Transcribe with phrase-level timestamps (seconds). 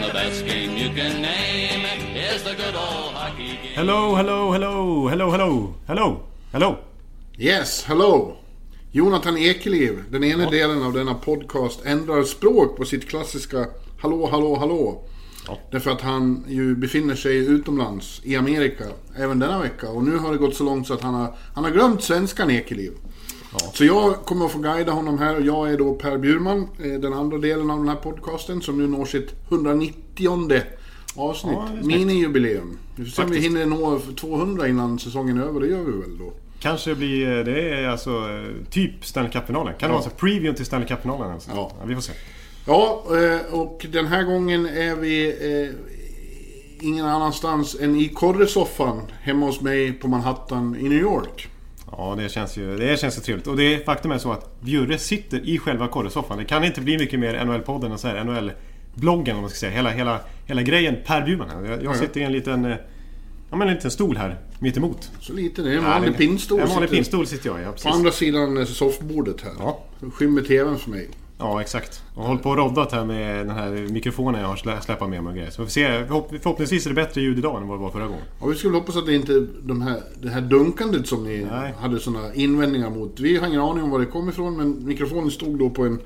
[0.00, 3.74] And the best game you can name is the good old hockey game.
[3.74, 6.20] Hello, hello, hello, hello, hello, hello,
[6.52, 6.78] hello.
[7.38, 8.36] Yes, hello!
[8.92, 13.66] Jonathan Ekeliv, den ena delen av denna podcast, ändrar språk på sitt klassiska
[14.00, 15.02] Hallå, hallå, hallå.
[15.70, 18.84] Därför att han ju befinner sig utomlands, i Amerika,
[19.16, 19.88] även denna vecka.
[19.88, 22.50] Och nu har det gått så långt så att han har, han har glömt svenskan
[22.50, 22.92] Ekeliv.
[23.72, 26.92] Så jag kommer att få guida honom här och jag är då Per Bjurman, eh,
[26.92, 30.62] den andra delen av den här podcasten som nu når sitt 190
[31.16, 31.54] avsnitt.
[31.56, 31.68] Ja.
[31.82, 32.78] Minijubileum.
[32.96, 35.92] Vi får se om vi hinner nå 200 innan säsongen är över, det gör vi
[35.92, 36.32] väl då.
[36.60, 39.74] Kanske blir eh, det är alltså eh, typ Stanley Cup-finalen.
[39.78, 40.10] Kan det vara så?
[40.10, 41.50] Preview till Stanley Cup-finalen alltså.
[41.54, 41.72] Ja.
[41.84, 42.12] Vi får se.
[42.66, 43.04] Ja,
[43.50, 45.36] och den här gången är vi
[46.80, 51.48] ingen annanstans än i korresoffan hemma hos mig på Manhattan i New York.
[51.92, 53.46] Ja, det känns ju, det känns ju trevligt.
[53.46, 56.38] Och det faktum är så att Bjurre sitter i själva korresoffan.
[56.38, 58.24] Det kan inte bli mycket mer NHL-podden än så här.
[58.24, 59.72] NHL-bloggen om man ska säga.
[59.72, 61.64] Hela, hela, hela grejen Per Bjurman.
[61.64, 62.64] Jag, jag sitter i en liten...
[62.64, 62.76] eh,
[63.50, 65.10] Ja men en liten stol här mitt emot.
[65.20, 66.60] Så lite, det en vanlig pinnstol.
[66.60, 69.52] En vanlig pinnstol sitter jag i, ja, På andra sidan eh, soffbordet här.
[69.58, 69.84] Ja.
[70.12, 71.08] Skymmer TVn för mig.
[71.40, 72.02] Ja, exakt.
[72.14, 75.22] Och håller på och roddat här med den här mikrofonen jag har slä- släpat med
[75.24, 75.50] mig och grejer.
[75.50, 75.88] Så vi får se.
[75.88, 78.22] Förhopp- Förhoppningsvis är det bättre ljud idag än vad det var förra gången.
[78.38, 81.74] Och vi skulle hoppas att det inte de här, det här dunkandet som ni Nej.
[81.80, 83.20] hade såna invändningar mot.
[83.20, 86.00] Vi har ingen aning om var det kom ifrån men mikrofonen stod då på en,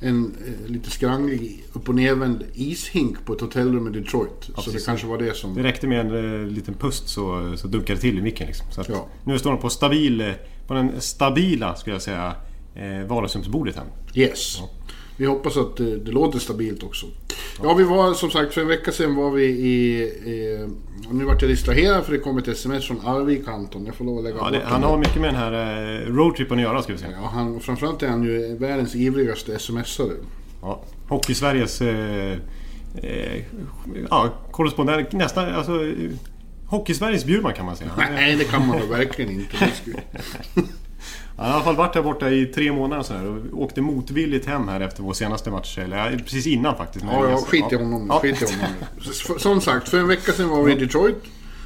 [0.00, 4.30] en eh, lite skranglig upp och nervänd ishink på ett hotellrum i Detroit.
[4.42, 4.72] så precis.
[4.72, 5.54] det kanske var det som...
[5.54, 8.66] Det räckte med en eh, liten pust så, så dunkade det till i micken liksom.
[8.70, 9.06] Så att Ja.
[9.24, 10.20] Nu står den på stabil...
[10.20, 10.28] eh,
[10.66, 12.34] På den stabila, skulle jag säga,
[12.74, 13.84] eh, vardagsrumsbordet här.
[14.14, 14.58] Yes.
[15.16, 17.06] Vi hoppas att det, det låter stabilt också.
[17.62, 20.10] Ja, vi var som sagt för en vecka sedan var vi i...
[21.08, 23.86] och nu vart jag distraherad för det kom ett sms från Arvik Anton.
[23.86, 26.06] Jag får lov att lägga Ja, bort det, han har mycket med den här eh,
[26.06, 27.12] roadtrippen att göra, ska vi säga.
[27.22, 30.12] Ja, han, framförallt är han ju världens ivrigaste smsare.
[30.62, 30.82] Ja.
[31.08, 31.80] Hockey-Sveriges...
[31.80, 32.38] Eh,
[32.96, 33.42] eh,
[34.10, 35.12] ja, korrespondent.
[35.12, 35.54] Nästan...
[35.54, 36.10] Alltså, eh,
[36.66, 37.90] Hockey-Sveriges Bjurman kan man säga.
[37.96, 39.56] Nej, det kan man verkligen inte.
[41.36, 43.26] Han har i alla fall varit här borta i tre månader och sådär.
[43.26, 45.78] Och åkte motvilligt hem här efter vår senaste match.
[45.78, 47.04] Eller precis innan faktiskt.
[47.04, 48.06] Ja, ja, skit i honom.
[48.08, 48.20] Ja.
[48.20, 49.38] Skit i honom.
[49.38, 51.16] Som sagt, för en vecka sedan var vi i Detroit.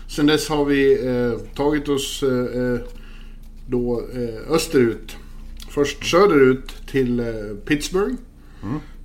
[0.08, 2.80] Sen dess har vi eh, tagit oss eh, eh,
[3.66, 5.16] då eh, österut.
[5.70, 7.26] Först söderut till eh,
[7.64, 8.14] Pittsburgh.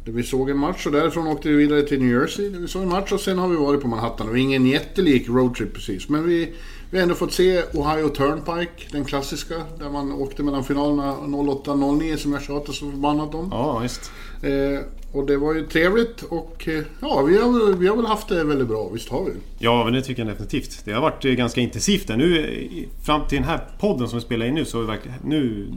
[0.06, 2.68] Där vi såg en match och därifrån åkte vi vidare till New Jersey där vi
[2.68, 4.28] såg en match och sen har vi varit på Manhattan.
[4.28, 6.10] Det var ingen jättelik roadtrip precis.
[6.10, 6.54] Men vi,
[6.94, 9.56] vi har ändå fått se Ohio Turnpike, den klassiska.
[9.80, 13.48] Där man åkte mellan finalerna 08-09 som jag tjatat så förbannat om.
[13.52, 14.12] Ja, visst.
[14.44, 18.28] Eh, och det var ju trevligt och eh, ja, vi har, vi har väl haft
[18.28, 19.32] det väldigt bra, visst har vi?
[19.60, 20.86] Ja, men det tycker jag definitivt.
[20.86, 22.18] Det har varit eh, ganska intensivt där.
[22.18, 24.88] Nu, eh, fram till den här podden som vi spelar in nu, så har vi
[24.88, 25.18] verkligen...
[25.24, 25.68] Nu,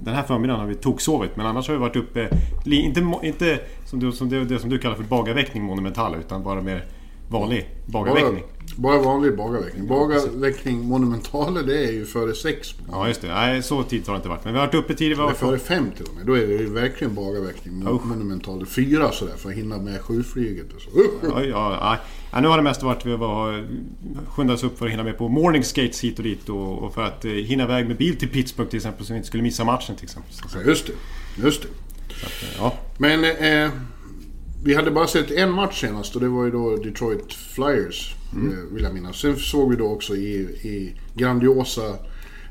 [0.00, 2.28] den här förmiddagen har vi toksovit, men annars har vi varit uppe...
[2.64, 6.62] Inte, inte som, du, som det, det som du kallar för bagarväckning monumental, utan bara
[6.62, 6.84] mer
[7.28, 8.44] vanlig Bara, bagarväckning.
[8.76, 9.86] bara vanlig bagarväckning.
[9.86, 12.74] Bagarväckning monumentale, det är ju före sex.
[12.90, 13.28] Ja, just det.
[13.28, 14.44] Nej, så tidigt har det inte varit.
[14.44, 15.18] Men vi har varit uppe tidigt.
[15.18, 16.26] Har före fem till och med.
[16.26, 17.82] Då är det ju verkligen bagarväckning.
[17.88, 18.04] Usch.
[18.06, 18.66] Monumentale.
[18.66, 20.90] Fyra sådär för att hinna med sjuflyget och så.
[21.22, 21.98] Ja, ja,
[22.32, 22.40] ja.
[22.40, 23.66] nu har det mest varit vi var
[24.28, 27.02] skyndades upp för att hinna med på morning skates hit och dit och, och för
[27.02, 29.64] att eh, hinna iväg med bil till Pittsburgh till exempel så vi inte skulle missa
[29.64, 30.32] matchen till exempel.
[30.32, 30.92] Så, Ja, Just det.
[31.42, 31.68] Just det.
[32.58, 32.74] ja.
[32.98, 33.70] Men eh,
[34.64, 38.14] vi hade bara sett en match senast och det var ju då Detroit Flyers.
[38.32, 39.20] Eh, vill jag minnas.
[39.20, 41.96] Sen såg vi då också i, i grandiosa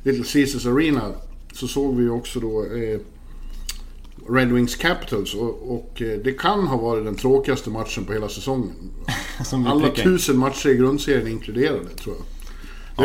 [0.03, 1.12] Little Caesars Arena.
[1.53, 3.00] Så såg vi också då eh,
[4.29, 5.34] Red Wings Capitals.
[5.34, 8.74] Och, och eh, det kan ha varit den tråkigaste matchen på hela säsongen.
[9.68, 12.25] Alla tusen matcher i grundserien inkluderade tror jag.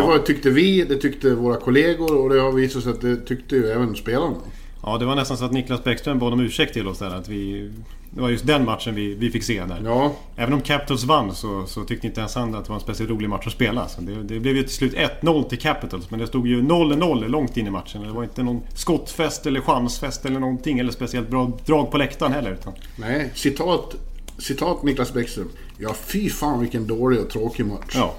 [0.00, 3.16] Det var, tyckte vi, det tyckte våra kollegor och det har visat sig att det
[3.16, 4.36] tyckte ju även spelarna.
[4.84, 7.10] Ja, det var nästan så att Niklas Bäckström bad om ursäkt till oss där.
[7.10, 7.70] Att vi,
[8.10, 9.82] det var just den matchen vi, vi fick se där.
[9.84, 12.80] Ja, Även om Capitals vann så, så tyckte inte ens han att det var en
[12.80, 13.88] speciellt rolig match att spela.
[13.88, 16.10] Så det, det blev ju till slut 1-0 till Capitals.
[16.10, 18.02] Men det stod ju 0-0 långt in i matchen.
[18.02, 20.78] Det var inte någon skottfest eller chansfest eller någonting.
[20.78, 22.52] Eller speciellt bra drag på läktaren heller.
[22.52, 23.94] Utan, Nej, citat,
[24.38, 25.48] citat Niklas Bäckström.
[25.78, 27.94] Ja, fy fan vilken dålig och tråkig match.
[27.94, 28.14] ja,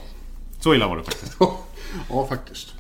[0.60, 1.38] så illa var det faktiskt.
[2.10, 2.74] ja, faktiskt.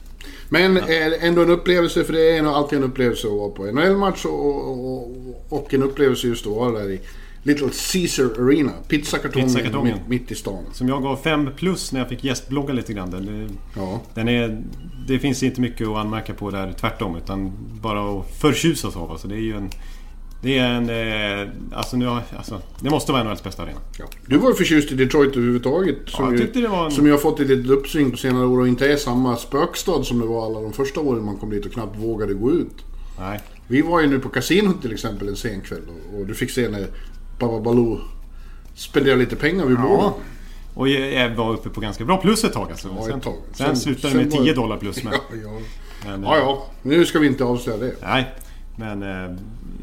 [0.49, 4.25] Men eh, ändå en upplevelse, för det är alltid en upplevelse att vara på NHL-match
[4.25, 5.11] och, och,
[5.49, 6.99] och en upplevelse just att vara där i
[7.43, 8.71] Little Caesar Arena.
[8.87, 9.97] Pizzakartongen Pizzakartongen.
[9.97, 10.63] mitt, mitt i stan.
[10.73, 13.11] Som jag gav 5 plus när jag fick gästblogga lite grann.
[13.11, 14.01] Den, Ja.
[14.13, 14.63] den är,
[15.07, 17.17] det finns inte mycket att anmärka på där tvärtom.
[17.17, 17.51] Utan
[17.81, 19.11] bara att förtjusas av.
[19.11, 19.69] Alltså, det är ju en...
[20.43, 20.89] Det är en...
[20.89, 23.79] Eh, alltså, nu, har- alltså, det måste vara NHLs bästa arena.
[23.99, 24.05] Ja.
[24.27, 25.95] Du var ju förtjust i Detroit överhuvudtaget.
[26.05, 28.17] Som, jag ju, tyckte det var en- som ju har fått ett litet uppsving på
[28.17, 31.37] senare år och inte är samma spökstad som det var alla de första åren man
[31.37, 32.85] kom dit och knappt vågade gå ut.
[33.19, 33.39] Nej.
[33.67, 35.81] Vi var ju nu på kasinot till exempel en sen kväll
[36.13, 36.87] och, och du fick se när
[37.39, 37.99] Baba Baloo
[38.75, 39.97] spenderade lite pengar vid borden.
[39.99, 40.13] Ja.
[40.73, 42.87] Och jag var uppe på ganska bra plus ett tag alltså.
[42.97, 43.33] Ja, sen, ett tag.
[43.53, 45.03] sen, Sen- slutade det med var 10 det- dollar plus.
[45.03, 45.59] Men, Ja, ja.
[46.05, 46.67] men, eh, ja, ja.
[46.81, 47.93] Nu ska vi inte avslöja det.
[48.01, 48.33] Nej.
[48.75, 49.03] Men...
[49.03, 49.37] Eh,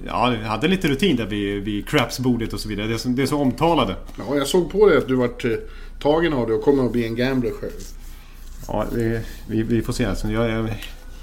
[0.06, 2.86] ja, vi hade lite rutin där vid, vid crapsbordet och så vidare.
[2.86, 3.96] Det som, det som omtalade.
[4.18, 5.50] Ja, jag såg på dig att du vart eh,
[6.00, 7.72] tagen av det och kommer att bli en gambler själv.
[8.68, 10.04] Ja, vi, vi, vi får se.
[10.04, 10.70] Alltså, jag, jag,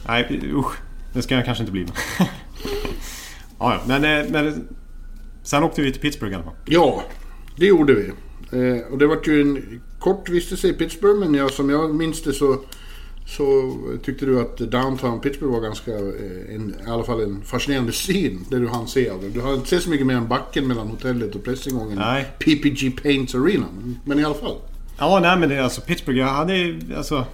[0.07, 0.75] nej, usch.
[1.13, 1.85] Det ska jag kanske inte bli.
[2.19, 2.27] ja,
[3.59, 4.67] ja, men, eh, men...
[5.43, 6.55] Sen åkte vi till Pittsburgh i alla fall.
[6.65, 7.03] Ja,
[7.55, 8.07] det gjorde vi.
[8.51, 12.23] Eh, och det vart ju en kort vistelse i Pittsburgh, men jag, som jag minns
[12.23, 12.61] det så,
[13.27, 17.91] så tyckte du att downtown Pittsburgh var ganska, eh, en, i alla fall en fascinerande
[17.91, 19.29] syn, det du hann se av det.
[19.29, 21.97] Du har inte sett så mycket mer än backen mellan hotellet och pressingången.
[21.97, 22.25] Nej.
[22.39, 24.55] PPG Paints Arena, men, men i alla fall.
[24.97, 26.19] Ja, nej men det är alltså Pittsburgh.
[26.19, 27.25] Jag hade alltså...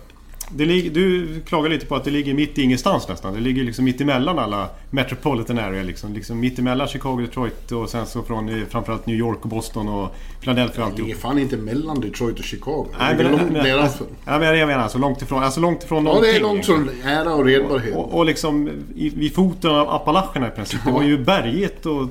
[0.55, 3.33] Det du klagar lite på att det ligger mitt i ingenstans nästan.
[3.33, 6.13] Det ligger liksom mitt emellan alla Metropolitan Area liksom.
[6.13, 9.88] liksom mitt emellan Chicago, Detroit och sen så från eh, framförallt New York och Boston
[9.88, 12.88] och Philadelphia och Det ligger fan inte mellan Detroit och Chicago.
[13.00, 14.07] Nej, men, långt men, nedanför.
[14.25, 16.89] ja, men jag menar alltså långt ifrån, alltså långt ifrån Ja, det är långt som
[17.03, 17.95] ära och redbarhet.
[17.95, 20.79] och, och liksom i, vid foten av Appalacherna i princip.
[20.85, 22.09] Det var ju berget och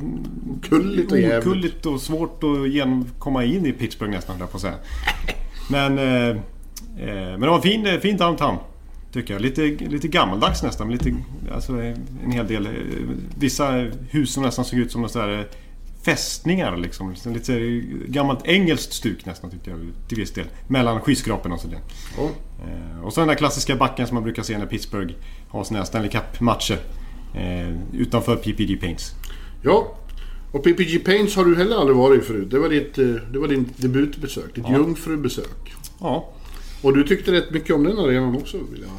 [0.68, 1.46] Kulligt och jävligt.
[1.46, 4.74] okulligt och svårt att komma in i Pittsburgh nästan, jag på att säga.
[5.70, 6.36] Men, eh,
[6.96, 8.56] men det var en fin, fin downtown.
[9.12, 9.40] Tycker jag.
[9.40, 10.90] Lite, lite gammaldags nästan.
[10.92, 11.14] Lite,
[11.54, 11.72] alltså,
[12.24, 12.66] en hel del.
[12.66, 12.72] eh,
[13.38, 13.70] Vissa
[14.10, 15.46] hus som nästan såg ut som några eh,
[16.02, 16.76] fästningar.
[16.76, 17.14] Liksom.
[17.26, 20.46] Lite gammalt engelskt stuk nästan tycker jag till viss del.
[20.68, 21.78] Mellan skyskraporna och sådär.
[22.18, 22.28] Ja.
[22.64, 25.14] Eh, och så den där klassiska backen som man brukar se när Pittsburgh
[25.48, 26.78] har sina Stanley Cup-matcher.
[27.34, 29.14] Eh, utanför PPG Paints.
[29.62, 29.96] Ja.
[30.52, 32.50] Och PPG Paints har du heller aldrig varit förut.
[32.50, 35.72] Det var, ditt, eh, det var din debutbesök, ditt jungfrubesök.
[36.00, 36.28] Ja,
[36.82, 38.90] Och du tyckte rätt mycket om den arenan också vill jag.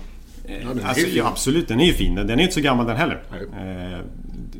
[0.62, 1.68] Ja, den alltså, ja, absolut.
[1.68, 2.15] Den är ju fin.
[2.15, 3.24] Den är inte så gammal den heller.
[3.31, 4.00] Eh,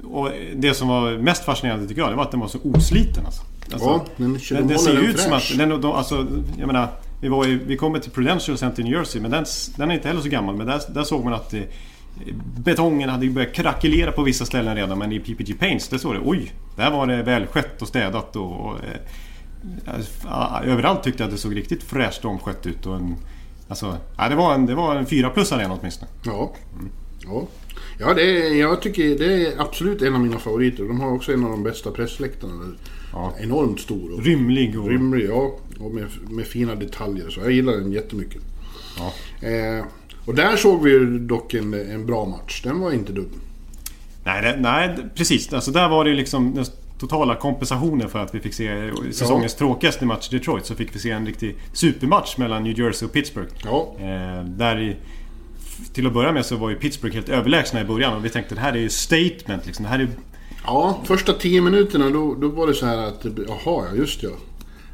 [0.08, 3.26] och det som var mest fascinerande tycker jag, det var att den var så osliten.
[3.26, 3.44] Alltså.
[3.72, 5.58] Alltså, Ja, den, den, den ser ju ut som att...
[5.58, 6.28] Den, de, alltså,
[6.60, 6.88] jag menar,
[7.22, 9.46] vi, var ju, vi kommer till Prudential Center i New Jersey, men den,
[9.76, 10.56] den är inte heller så gammal.
[10.56, 11.62] Men där, där såg man att eh,
[12.58, 14.98] betongen hade börjat krackelera på vissa ställen redan.
[14.98, 18.36] Men i PPG Paints, där såg det oj, där var det välskött och städat.
[18.36, 19.00] Och, och, eh,
[20.64, 22.86] överallt tyckte jag att det såg riktigt fräscht och omskött ut.
[22.86, 23.16] Och en,
[23.68, 26.12] alltså, ja, det, var en, det var en fyra plus arena åtminstone.
[26.26, 26.54] Ja.
[27.26, 27.48] Ja,
[28.00, 30.84] ja det är, jag tycker det är absolut en av mina favoriter.
[30.84, 32.54] De har också en av de bästa pressläktarna.
[33.14, 33.34] Ja.
[33.40, 34.90] Enormt stor och Rymlig och...
[34.90, 35.30] rymlig.
[35.30, 37.30] Ja, och med, med fina detaljer.
[37.30, 38.42] Så jag gillar den jättemycket.
[38.98, 39.14] Ja.
[39.48, 39.86] Eh,
[40.26, 42.62] och där såg vi ju dock en, en bra match.
[42.64, 43.30] Den var inte dum.
[44.24, 45.54] Nej, det, nej, precis.
[45.54, 46.66] Alltså där var det liksom
[47.04, 50.66] totala kompensationen för att vi fick se säsongens tråkigaste match i Detroit.
[50.66, 53.50] Så fick vi se en riktig supermatch mellan New Jersey och Pittsburgh.
[53.64, 54.96] Ja, Eh, där i,
[55.94, 58.56] till att börja med så var ju Pittsburgh helt överlägsna i början och vi tänkte
[58.56, 59.84] det här är ju statement liksom.
[59.84, 60.08] Det här är
[60.66, 64.30] ja första tio minuterna då, då var det så här att jaha, ja just ja.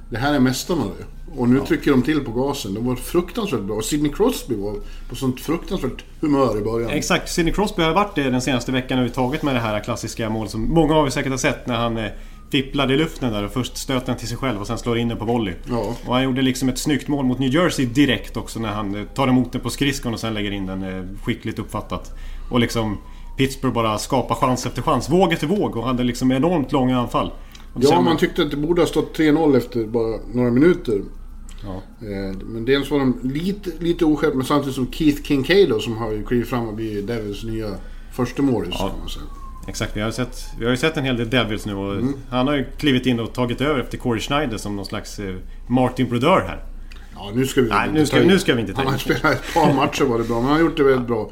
[0.10, 1.06] Det här är mästarna det.
[1.40, 2.74] Och nu trycker de till på gasen.
[2.74, 3.82] Det var fruktansvärt bra.
[3.82, 4.76] Sidney Crosby var
[5.10, 6.90] på sånt fruktansvärt humör i början.
[6.90, 10.52] Exakt, Sidney Crosby har varit det den senaste veckan överhuvudtaget med det här klassiska målet
[10.52, 12.12] som många av er säkert har sett när han eh,
[12.52, 15.08] fipplade i luften där och först stöter den till sig själv och sen slår in
[15.08, 15.54] den på volley.
[15.70, 15.96] Ja.
[16.06, 19.04] Och han gjorde liksom ett snyggt mål mot New Jersey direkt också när han eh,
[19.04, 22.12] tar emot den på skridskon och sen lägger in den eh, skickligt uppfattat.
[22.52, 22.98] Och liksom
[23.38, 27.32] Pittsburgh bara skapar chans efter chans, våg efter våg och hade liksom enormt långa anfall.
[27.76, 31.02] Ja, man tyckte att det borde ha stått 3-0 efter bara några minuter.
[31.64, 31.82] Ja.
[32.08, 35.98] Eh, Men dels var de lite, lite oskärpt, men samtidigt som Keith Kincaid då, som
[35.98, 37.70] har ju klivit fram och blivit Devils nya
[38.14, 38.92] första målis Ja.
[39.68, 42.14] Exakt, vi har, sett, vi har ju sett en hel del Devils nu och Mm.
[42.30, 45.36] han har ju klivit in och tagit över efter Corey Schneider som någon slags eh,
[45.68, 46.64] Martin Brodeur här.
[47.16, 48.28] Ja, nu ska vi Nej, inte nu ska- ta i.
[48.28, 50.46] nu ska vi inte ta Han har spelat ett par matcher var det bra, men
[50.46, 51.30] han har gjort det väldigt bra.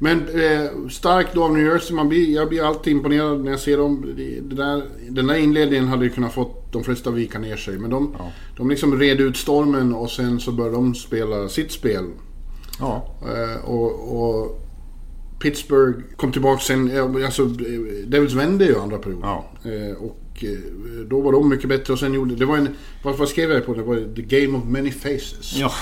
[0.00, 1.96] Men eh, starkt då av New Jersey.
[1.96, 4.04] Man blir, jag blir alltid imponerad när jag ser dem.
[4.16, 7.78] Det, där, den där inledningen hade ju kunnat fått de flesta vika ner sig.
[7.78, 8.30] Men de, Ja.
[8.56, 12.04] de liksom red ut stormen och sen så började de spela sitt spel.
[12.80, 14.60] Ja, Eh, och, och
[15.42, 16.90] Pittsburgh kom tillbaka sen.
[16.90, 19.24] eh, Alltså, eh, Devils vände ju andra perioden.
[19.28, 19.44] Ja.
[19.70, 20.50] Eh, och eh,
[21.10, 22.36] då var de mycket bättre och sen gjorde...
[22.36, 22.68] Det var en...
[23.02, 23.74] Vad, vad skrev jag på?
[23.74, 25.56] Det var the game of many faces.
[25.56, 25.72] ja.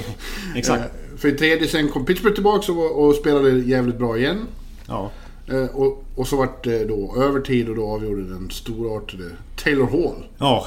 [0.54, 0.84] exakt.
[0.84, 4.46] Eh, för i tredje sen kom Pittsburgh tillbaka och, och spelade jävligt bra igen.
[4.86, 5.10] Ja.
[5.48, 10.24] Eh, och, och så vart det då övertid och då avgjorde den storartade Taylor Hall.
[10.38, 10.66] Ja,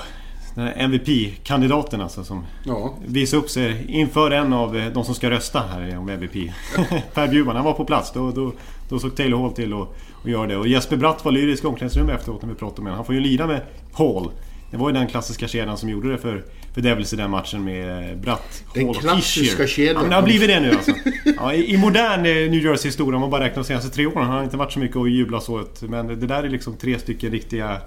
[0.76, 5.98] MVP-kandidaten alltså som Ja, visade upp sig inför en av de som ska rösta här
[5.98, 6.34] om MVP.
[7.14, 8.12] per Bjurman, han var på plats.
[8.14, 8.54] Då, då,
[8.90, 9.88] då såg Taylor Hall till att
[10.30, 10.58] göra det.
[10.58, 12.98] Och Jesper Bratt var lyrisk i omklädningsrummet efteråt när vi pratade med honom.
[12.98, 13.62] Han får ju lida med
[13.94, 14.32] Hall.
[14.72, 17.64] Det var ju den klassiska kedjan som gjorde det för, för Devils i den matchen
[17.64, 19.96] med eh, Bratt, Den Hall och klassiska kedjan.
[19.96, 20.92] Ja, men det har blivit det nu alltså.
[21.38, 24.28] Ja, i, I modern eh, New Jersey-historia, om man bara räknar de senaste tre åren,
[24.28, 25.82] har inte varit så mycket att jublas åt.
[25.82, 27.82] Men det där är liksom tre stycken riktiga...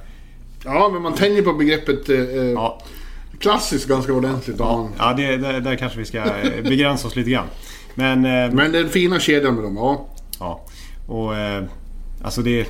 [0.64, 2.82] ja men man tänjer på begreppet eh, eh, Ja,
[3.38, 4.56] klassiskt ganska ordentligt.
[4.58, 4.88] Ja.
[4.98, 6.24] ja det, där, där kanske vi ska
[6.62, 7.46] begränsa oss lite grann.
[7.94, 8.24] Men...
[8.24, 10.06] eh, Men den fina kedjan med dem, ja.
[10.40, 10.60] Ja.
[11.10, 11.36] Och...
[11.36, 11.64] Eh,
[12.22, 12.68] alltså det...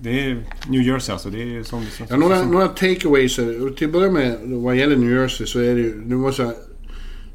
[0.00, 1.30] Det är New Jersey alltså.
[1.30, 1.84] Det är som...
[1.84, 3.36] som, Ja, några, som några takeaways.
[3.76, 6.00] Till att börja med, vad gäller New Jersey så är det ju...
[6.00, 6.54] Det var så här,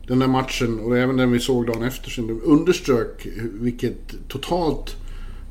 [0.08, 4.96] den där matchen och även den vi såg dagen efter sen, underströk vilket totalt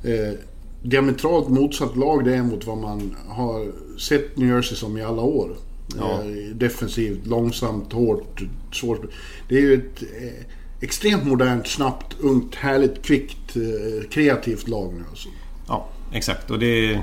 [0.04, 0.38] eh,
[0.82, 5.22] diametralt motsatt lag det är mot vad man har sett New Jersey som i alla
[5.22, 5.56] år.
[5.98, 6.22] Ja.
[6.22, 8.42] Eh, defensivt, långsamt, hårt,
[8.72, 9.00] svårt.
[9.48, 10.44] Det är ju ett eh,
[10.80, 15.28] extremt modernt, snabbt, ungt, härligt, kvickt, eh, kreativt lag nu alltså.
[15.68, 16.50] Ja, exakt.
[16.50, 17.02] Och det är...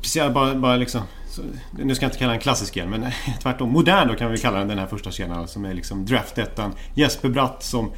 [0.00, 1.00] Precis, bara, bara liksom...
[1.28, 1.42] Så,
[1.78, 3.06] nu ska jag inte kalla den klassisk igen, men
[3.42, 3.72] tvärtom.
[3.72, 6.72] Modern då kan vi kalla den, den här första kedjan som är liksom draftettan.
[6.94, 7.90] Jesper Bratt som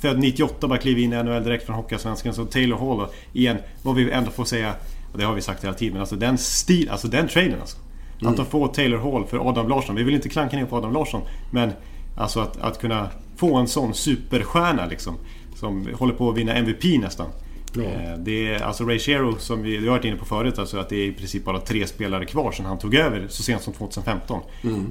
[0.00, 2.34] född 98 bara kliver in i NHL direkt från Hockeyallsvenskan.
[2.34, 4.74] Så Taylor Hall då, igen, vad vi ändå får säga,
[5.12, 7.76] och det har vi sagt hela tiden, men alltså den stil, alltså den traden alltså.
[8.22, 9.96] Att de får Taylor Hall för Adam Larsson.
[9.96, 11.72] Vi vill inte klanka ner på Adam Larsson, men
[12.16, 15.16] alltså att, att kunna få en sån superstjärna liksom.
[15.60, 17.26] Som håller på att vinna MVP nästan.
[17.74, 17.82] Ja.
[17.82, 20.88] Eh, Det är alltså Ray Shero som vi, har varit inne på förut, alltså att
[20.88, 23.72] det är i princip bara tre spelare kvar sedan han tog över så sent som
[23.72, 24.40] 2015.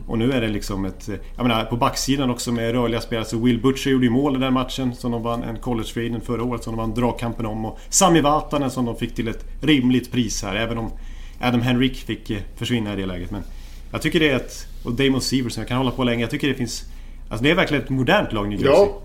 [0.07, 1.09] Och nu är det liksom ett...
[1.09, 3.25] eh, Jag menar på backsidan också med rörliga spelare.
[3.25, 6.19] Så Will Butcher gjorde ju mål i den matchen som de vann en college free
[6.25, 7.65] förra året som de vann dragkampen om.
[7.65, 10.55] Och Sami Vatanen som de fick till ett rimligt pris här.
[10.55, 10.91] Även om
[11.41, 13.31] Adam Henrik fick eh, försvinna i det läget.
[13.31, 13.41] Men
[13.91, 14.67] jag tycker det är ett...
[14.85, 16.21] Och Damon Severson, jag kan hålla på länge.
[16.21, 16.83] Jag tycker det finns...
[17.29, 18.71] Alltså det är verkligen ett modernt lag New Jersey.
[18.75, 19.01] Ja,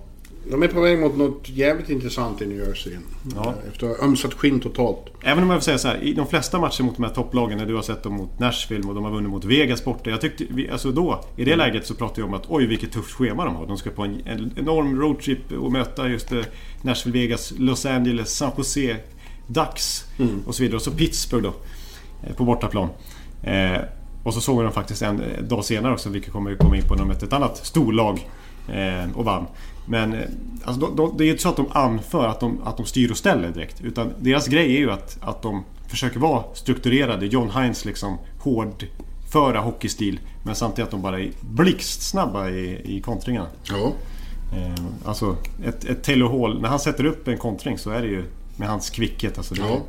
[0.50, 2.92] de är på väg mot något jävligt intressant i New Jersey.
[3.34, 3.54] Ja.
[3.68, 4.98] Efter att ha ömsat skinn totalt.
[5.22, 7.58] Även om jag får säga så här, i de flesta matcher mot de här topplagen,
[7.58, 10.10] när du har sett dem mot Nashville och de har vunnit mot Vegas borta.
[10.10, 12.92] Jag tyckte, vi, alltså då, i det läget så pratade jag om att oj vilket
[12.92, 13.66] tufft schema de har.
[13.66, 16.40] De ska på en, en enorm roadtrip och möta just eh,
[16.82, 18.96] Nashville, Vegas, Los Angeles, San Jose,
[19.46, 20.04] Ducks
[20.46, 20.76] och så vidare.
[20.76, 21.54] Och så Pittsburgh då,
[22.28, 22.88] eh, på bortaplan.
[23.42, 23.80] Eh,
[24.24, 26.82] och så såg vi dem faktiskt en eh, dag senare också, vilket kommer komma in
[26.82, 28.28] på, när de mötte ett annat storlag
[28.68, 29.46] eh, och vann.
[29.86, 30.20] Men eh,
[30.64, 32.86] alltså, de, de, det är ju inte så att de anför att de, att de
[32.86, 33.80] styr och ställer direkt.
[33.80, 37.26] Utan deras grej är ju att, att de försöker vara strukturerade.
[37.26, 40.20] John Hines liksom hårdföra hockeystil.
[40.44, 43.48] Men samtidigt att de bara är blixtsnabba i, i kontringarna.
[43.62, 43.92] Ja.
[44.56, 48.08] Eh, alltså ett, ett Taylor Hall, när han sätter upp en kontring så är det
[48.08, 48.24] ju
[48.56, 49.38] med hans kvickhet.
[49.38, 49.80] Alltså det, ja.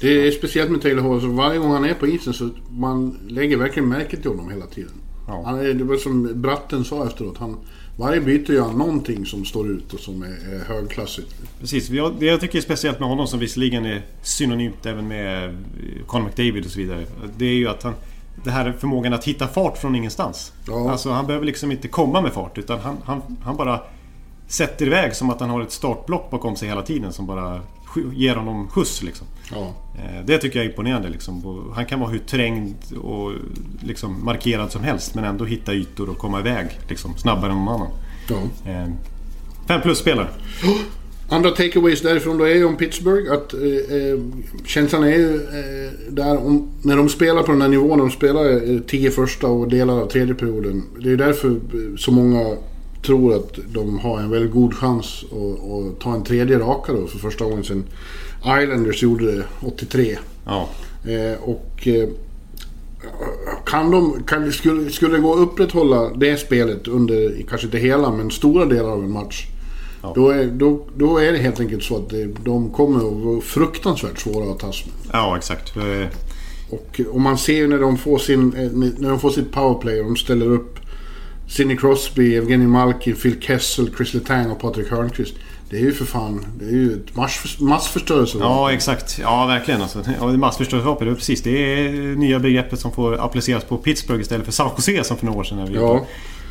[0.00, 1.20] Det är speciellt med Taylor Hall.
[1.20, 4.66] Så varje gång han är på isen så man lägger verkligen märke till honom hela
[4.66, 4.92] tiden.
[5.26, 5.42] Ja.
[5.46, 7.38] Han är, det var som Bratten sa efteråt.
[7.38, 7.56] Han,
[7.96, 11.34] varje byte gör han någonting som står ut och som är, är högklassigt.
[11.60, 11.88] Precis.
[12.18, 15.54] Det jag tycker är speciellt med honom som visserligen är synonymt även med eh,
[16.06, 17.06] Conor McDavid och så vidare.
[17.36, 17.94] Det är ju att han...
[18.44, 20.52] Det här förmågan att hitta fart från ingenstans.
[20.66, 20.90] Ja.
[20.90, 23.80] Alltså han behöver liksom inte komma med fart utan han, han, han bara
[24.48, 27.60] sätter iväg som att han har ett startblock bakom sig hela tiden som bara
[28.14, 29.26] ger honom skjuts liksom.
[29.52, 29.74] Ja.
[29.94, 31.08] Eh, Det tycker jag är imponerande.
[31.08, 31.62] Liksom.
[31.74, 33.32] Han kan vara hur trängd och
[33.82, 37.74] liksom markerad som helst men ändå hitta ytor och komma iväg liksom, snabbare än någon
[37.74, 37.88] annan.
[38.30, 38.70] ja.
[38.70, 38.88] Eh,
[39.68, 40.28] Fem plus-spelare.
[41.28, 43.60] Andra takeaways därifrån då är ju om Pittsburgh att eh,
[43.96, 44.18] eh,
[44.66, 48.70] känslan är ju eh, där om, när de spelar på den här nivån, de spelar
[48.72, 50.82] eh, tio första och delar av tredje perioden.
[50.98, 51.60] Det är därför
[51.96, 52.56] så många
[53.04, 57.06] tror att de har en väldigt god chans att, att ta en tredje raka då
[57.06, 57.84] för första gången sedan
[58.44, 60.18] Islanders gjorde det 83.
[60.46, 60.68] Ja.
[61.04, 62.08] Eh, och eh,
[63.66, 68.10] kan de, kan, skulle, skulle det gå att upprätthålla det spelet under, kanske inte hela,
[68.10, 69.46] men stora delar av en match.
[70.02, 70.12] Ja.
[70.14, 73.40] Då, är, då, då är det helt enkelt så att det, de kommer att vara
[73.40, 74.94] fruktansvärt svåra att tas med.
[75.12, 75.72] ja, exakt.
[76.70, 80.00] Och, och man ser ju när de får, sin, eh, när de får sitt powerplay
[80.00, 80.78] och de ställer upp
[81.48, 85.34] Sidney Crosby, Evgeny Malkin, Phil Kessel, Chris Letang och Patrik Hörnqvist.
[85.70, 88.38] Det är ju för fan, det är ju ett mass, massförstörelse.
[88.40, 89.18] Ja, exakt.
[89.22, 89.82] Ja, verkligen.
[89.82, 90.02] Alltså.
[90.20, 91.06] Ja, massförstörelsevapen.
[91.06, 91.42] Det är precis.
[91.42, 95.26] Det är nya begreppet som får appliceras på Pittsburgh istället för San Jose som för
[95.26, 95.66] några år sedan.
[95.72, 96.06] Vi Ja.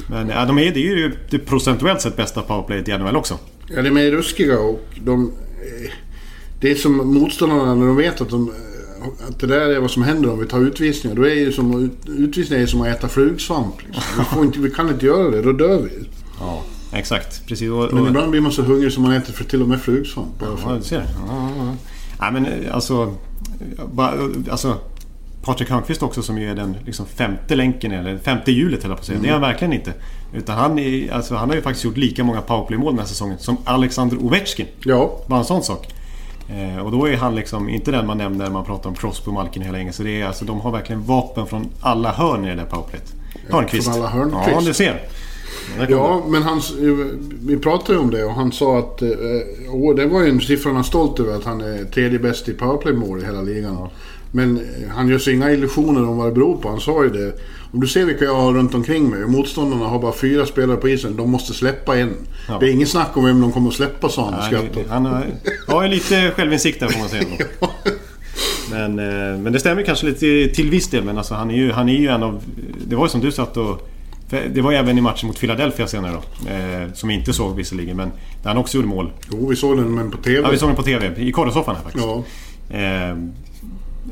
[0.10, 3.38] Men ja, de är, det är ju det procentuellt sett bästa powerplayet i NHL också.
[3.76, 5.32] Ja, de är ruskiga och de...
[5.84, 5.92] eh,
[6.62, 8.56] Det är som motståndarna när de vet att, de, eh,
[9.28, 11.16] att det där är vad som händer om vi tar utvisningar.
[11.16, 13.76] Då är ju som, utvisningar är som att äta flugsvamp.
[13.86, 14.04] Liksom.
[14.18, 16.08] Vi, får inte, vi kan inte göra det, då dör vi.
[16.40, 17.48] Ja, exakt.
[17.48, 17.70] Precis.
[17.70, 20.30] Och, Men ibland blir man så hungrig som man äter för till och med flugsvamp.
[20.40, 20.96] Ja, du ser.
[20.98, 21.76] Ja, ja, ja.
[22.20, 23.16] Nej, men eh, alltså...
[23.94, 24.14] bara,
[24.50, 24.78] alltså,
[25.44, 28.98] Patrik Hörnqvist också som ju är den liksom, femte länken, eller femte hjulet höll jag
[28.98, 29.20] på att säga.
[29.22, 29.94] Det är han verkligen inte.
[30.34, 33.38] Utan han, är, alltså, han har ju faktiskt gjort lika många powerplay-mål den här säsongen
[33.40, 34.66] som Alexander Ovechkin.
[34.84, 35.94] Ja, Bara en sån sak.
[36.50, 39.30] Eh, och då är han liksom inte den man nämner när man pratar om Crosby
[39.30, 39.96] och Malkin hela gänget.
[39.96, 43.14] Så det är, alltså, de har verkligen vapen från alla hörn i det där powerplayet.
[43.50, 43.88] Hörnqvist.
[43.88, 44.36] från alla hörn.
[44.48, 45.02] Ja, du ser.
[45.90, 46.62] Ja men han,
[47.42, 49.02] vi pratade ju om det och han sa att...
[49.02, 49.10] Eh,
[49.72, 52.50] och det var ju en siffra han är stolt över att han är tredje bäst
[52.50, 53.90] i powerplay-mål i hela ligan.
[54.36, 54.62] Men
[54.96, 56.70] han gör sig inga illusioner om vad det beror på.
[56.70, 57.34] Han sa ju det.
[57.72, 60.90] Om du ser vilka jag har runt omkring mig motståndarna har bara fyra spelare på
[60.90, 61.16] isen.
[61.16, 62.14] De måste släppa en.
[62.48, 62.58] Ja.
[62.60, 64.86] Det är ingen snack om vem de kommer att släppa sa han skrattade.
[64.90, 65.26] han har,
[65.68, 67.24] har lite självinsikt där får man säga.
[67.32, 67.72] Ändå.
[68.72, 71.04] Men, eh, men det stämmer kanske lite till viss del.
[71.04, 72.44] Men alltså, han, är ju, han är ju en av...
[72.88, 73.90] Det var ju som du satt och...
[74.54, 76.50] Det var ju även i matchen mot Philadelphia senare då.
[76.50, 78.12] Eh, som vi inte såg visserligen, men
[78.44, 79.12] där han också gjorde mål.
[79.32, 80.42] Jo, vi såg den men på TV.
[80.42, 81.12] Ja, vi såg den på TV.
[81.18, 82.06] I korrespondsoffan här faktiskt.
[82.06, 82.78] Ja.
[82.78, 83.18] Eh,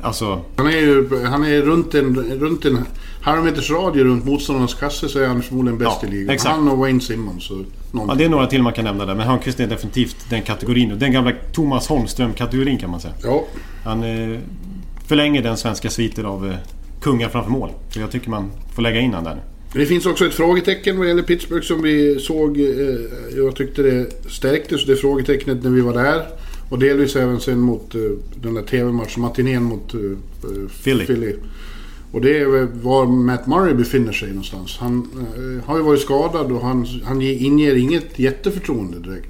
[0.02, 0.40] alltså...
[0.56, 2.78] Han är ju han är runt en, runt en
[3.22, 6.34] halv meters radie runt motståndarnas kasse så är han förmodligen bäst Ja, i ligan.
[6.34, 6.56] exakt.
[6.56, 7.50] Han och Wayne Simmons.
[7.50, 7.58] Och
[7.92, 9.14] Ja, det är några till man kan nämna där.
[9.14, 10.98] Men Hörnqvist är definitivt den kategorin.
[10.98, 13.14] Den gamla Thomas Holmström-kategorin kan man säga.
[13.22, 13.44] Ja,
[13.84, 14.38] Han eh,
[15.06, 16.54] förlänger den svenska sviten av eh,
[17.00, 17.70] kungar framför mål.
[17.90, 19.42] Så jag tycker man får lägga in han där.
[19.74, 22.60] Det finns också ett frågetecken vad gäller Pittsburgh som vi såg.
[22.60, 22.66] Eh,
[23.36, 26.26] jag tyckte det stärktes det frågetecknet när vi var där.
[26.72, 28.00] Och delvis även sen mot eh,
[28.42, 31.34] den där TV-matchen, matinén mot eh, eh, Philly.
[32.12, 34.76] Och det är var Matt Murray befinner sig någonstans.
[34.80, 39.28] Han eh, har ju varit skadad och han, han ge- inger inget jätteförtroende direkt.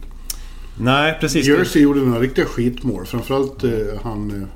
[0.80, 1.46] Nej, precis.
[1.46, 3.06] Jersey gjorde några riktiga skitmål.
[3.06, 3.64] Framförallt
[4.02, 4.46] han...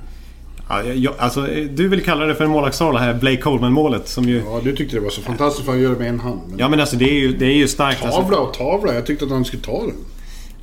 [0.68, 4.08] Ja, jag, alltså, du vill kalla det för en målvaktstavla här, Blake Coleman-målet.
[4.08, 4.36] Som ju...
[4.46, 6.40] ja, du tyckte det var så fantastiskt för han gör det med en hand.
[6.48, 8.02] Men Ja men alltså det är ju, det är ju starkt.
[8.04, 8.94] Alltså, Tavla och tavla.
[8.94, 9.94] Jag tyckte att han skulle ta den.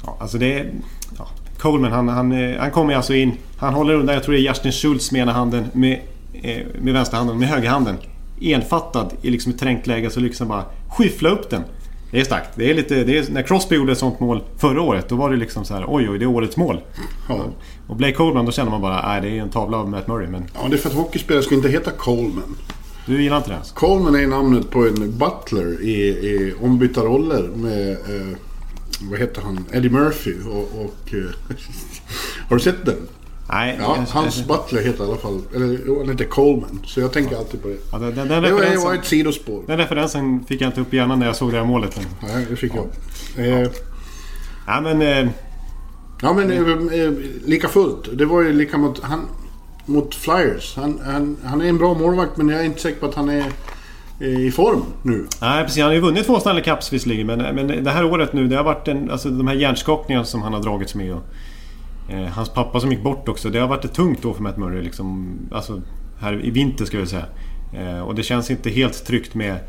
[0.06, 0.72] ja, alltså det är...
[1.64, 3.32] Coleman han, han, eh, han kommer alltså in.
[3.58, 5.66] Han håller undan, jag tror det är Justin Schultz med ena handen.
[5.74, 6.02] Med,
[6.34, 7.98] eh, med vänsterhanden, med högerhanden.
[8.42, 11.64] Enfattad i liksom ett trängt läge så liksom bara skyffla upp den.
[12.12, 12.50] Det är starkt.
[12.56, 15.30] Det är lite, det är, när Crosby gjorde ett sånt mål förra året då var
[15.30, 16.82] det liksom så här: oj oj det är årets mål.
[17.30, 17.46] Ja.
[17.88, 20.28] Och Blake Coleman då känner man bara nej det är en tavla av Matt Murray.
[20.28, 22.56] Men ja, det är för att hockeyspelare ska inte heta Coleman.
[23.06, 23.76] du gillar inte det alltså?
[23.76, 27.92] Coleman är namnet på en butler i, i ombytta roller med...
[27.92, 28.38] Eh,
[29.10, 29.66] vad heter han?
[29.72, 30.86] Eddie Murphy och...
[30.86, 31.56] och eh,
[32.50, 32.96] har du sett den?
[33.50, 33.78] Nej.
[33.82, 35.42] Ja, jag- hans butler heter i alla fall...
[35.56, 36.80] Eller han heter Coleman.
[36.86, 37.78] Så jag tänker alltid på det.
[37.92, 39.64] ja, den, den, den, Det var, det var ett sidospår.
[39.68, 42.00] den referensen fick jag inte upp i hjärnan när jag såg det här målet.
[42.22, 42.88] Nej, det fick jag.
[43.46, 43.70] Eh,
[44.68, 45.30] ja, men eh,
[46.22, 47.12] Ja men eh, eh,
[47.46, 48.18] lika fullt.
[48.18, 49.22] Det var ju lika mot, han,
[49.86, 50.76] mot Flyers.
[50.76, 53.30] Han, han, han är en bra målvakt men jag är inte säker på att han
[53.30, 53.46] är
[54.20, 55.28] i form nu.
[55.42, 58.34] Nej precis, han har ju vunnit två Stanley Cups visserligen men, men det här året
[58.34, 61.14] nu det har varit en, alltså de här hjärnskakningarna som han har dragits med.
[61.14, 61.24] Och,
[62.10, 63.50] eh, hans pappa som gick bort också.
[63.50, 65.82] Det har varit ett tungt år för Matt Murray liksom, alltså,
[66.20, 67.26] här i vinter ska vi säga.
[67.74, 69.60] Eh, och det känns inte helt tryggt med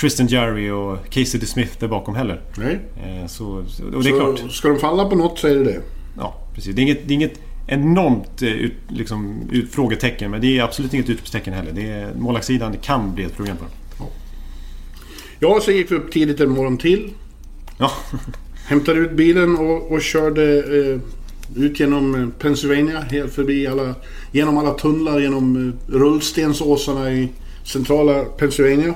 [0.00, 2.40] Tristan Jarry och Casey DeSmith där bakom heller.
[2.56, 2.80] Nej.
[2.96, 3.64] Eh, så, och
[4.02, 4.52] det är så klart.
[4.52, 5.80] ska de falla på något så är det det.
[6.18, 6.74] Ja, precis.
[6.74, 10.62] Det är inget, det är inget enormt eh, ut, liksom, ut, frågetecken men det är
[10.62, 12.14] absolut inget utropstecken heller.
[12.14, 13.74] Målvaktssidan det kan bli ett problem för dem.
[15.42, 17.10] Ja, så gick vi upp tidigt en morgon till.
[17.78, 17.92] Ja,
[18.66, 21.00] Hämtade ut bilen och, och körde eh,
[21.62, 23.00] ut genom eh, Pennsylvania.
[23.00, 23.94] Helt förbi alla,
[24.32, 27.28] genom alla tunnlar, genom eh, rullstensåsarna i
[27.64, 28.94] centrala Pennsylvania.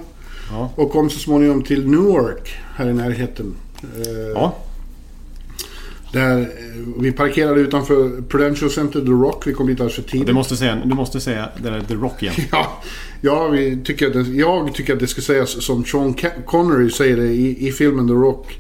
[0.51, 0.71] Ja.
[0.77, 3.55] Och kom så småningom till Newark här i närheten.
[3.83, 4.57] Eh, ja.
[6.13, 6.47] Där eh,
[6.99, 9.47] vi parkerade utanför Prudential Center, The Rock.
[9.47, 10.27] Vi kom dit alldeles för tidigt.
[10.27, 12.35] Du måste säga, du måste säga det där The Rock igen.
[12.53, 12.83] Ja,
[13.27, 16.15] ja vi tycker att det, jag tycker att det ska sägas som Sean
[16.47, 18.59] Connery säger det i, i filmen The Rock.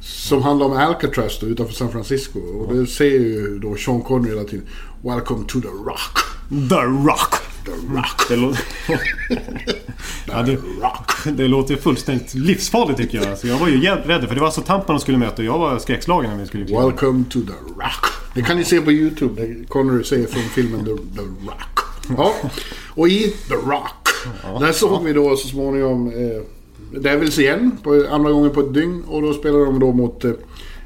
[0.00, 2.38] Som handlar om Alcatraz då, utanför San Francisco.
[2.40, 4.66] Och det säger ju då Sean Connery hela tiden.
[5.02, 6.18] Welcome to the Rock.
[6.68, 6.74] The
[7.08, 7.34] Rock!
[7.64, 8.28] The Rock.
[8.28, 8.56] Det, lå-
[10.26, 10.58] ja, det,
[11.30, 13.26] det låter fullständigt livsfarligt tycker jag.
[13.26, 15.44] Alltså, jag var ju jävligt rädd för det var alltså Tampa de skulle möta och
[15.44, 16.86] jag var skräckslagen när vi skulle kliva.
[16.86, 18.04] Welcome to the Rock.
[18.34, 19.42] Det kan ni se på YouTube.
[19.46, 21.79] Det Connery säger från filmen The, the Rock.
[22.16, 22.34] Ja,
[22.94, 24.08] och i The Rock.
[24.60, 26.42] Där såg vi då så småningom eh,
[27.00, 27.76] Devils igen.
[27.82, 29.02] På, andra gången på ett dygn.
[29.08, 30.30] Och då spelar de då mot eh,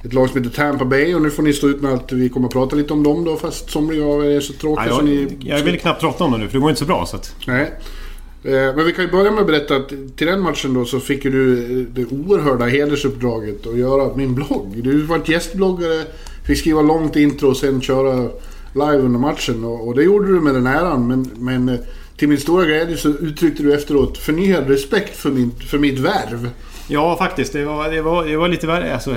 [0.05, 1.15] ett lag som heter Tampa Bay.
[1.15, 3.25] Och nu får ni stå ut med att vi kommer att prata lite om dem
[3.25, 3.37] då.
[3.37, 5.37] Fast somliga av er är så Ja, tråkiga så jag, ni...
[5.41, 7.07] jag vill knappt prata om det nu för det går inte så bra.
[7.07, 7.73] Så att, Nej.
[8.45, 11.01] Eh, Men vi kan ju börja med att berätta att till den matchen då så
[11.01, 14.81] fick ju du eh, det oerhörda hedersuppdraget att göra min blogg.
[14.83, 16.05] Du var gästbloggare,
[16.47, 18.29] fick skriva långt intro och sen köra
[18.75, 19.65] live under matchen.
[19.65, 21.07] Och, och det gjorde du med den äran.
[21.07, 21.81] Men, men eh,
[22.17, 26.51] till min stora glädje så uttryckte du efteråt förnyad respekt för, min, för mitt värv.
[26.89, 28.95] ja faktiskt, det var, det var, det var lite värre.
[28.95, 29.17] Alltså,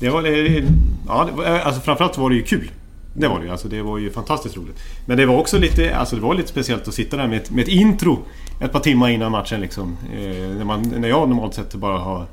[0.00, 0.64] det var, det,
[1.08, 2.70] ja, det var, eh, alltså, framförallt var det ju kul.
[3.14, 3.50] Det var det ju.
[3.50, 4.80] Alltså, det var ju fantastiskt roligt.
[5.06, 7.50] Men det var också lite, alltså, det var lite speciellt att sitta där med ett,
[7.50, 8.18] med ett intro
[8.60, 9.60] ett par timmar innan matchen.
[9.60, 9.96] Liksom.
[10.12, 12.26] Eh, när, man, när jag normalt sett bara har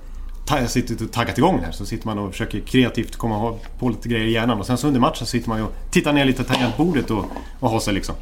[0.68, 4.26] suttit och taggat igång här så sitter man och försöker kreativt komma på lite grejer
[4.26, 4.60] i hjärnan.
[4.60, 7.26] Och sen så under matchen sitter man ju och tittar ner lite tangentbordet och,
[7.60, 8.16] och har sig liksom.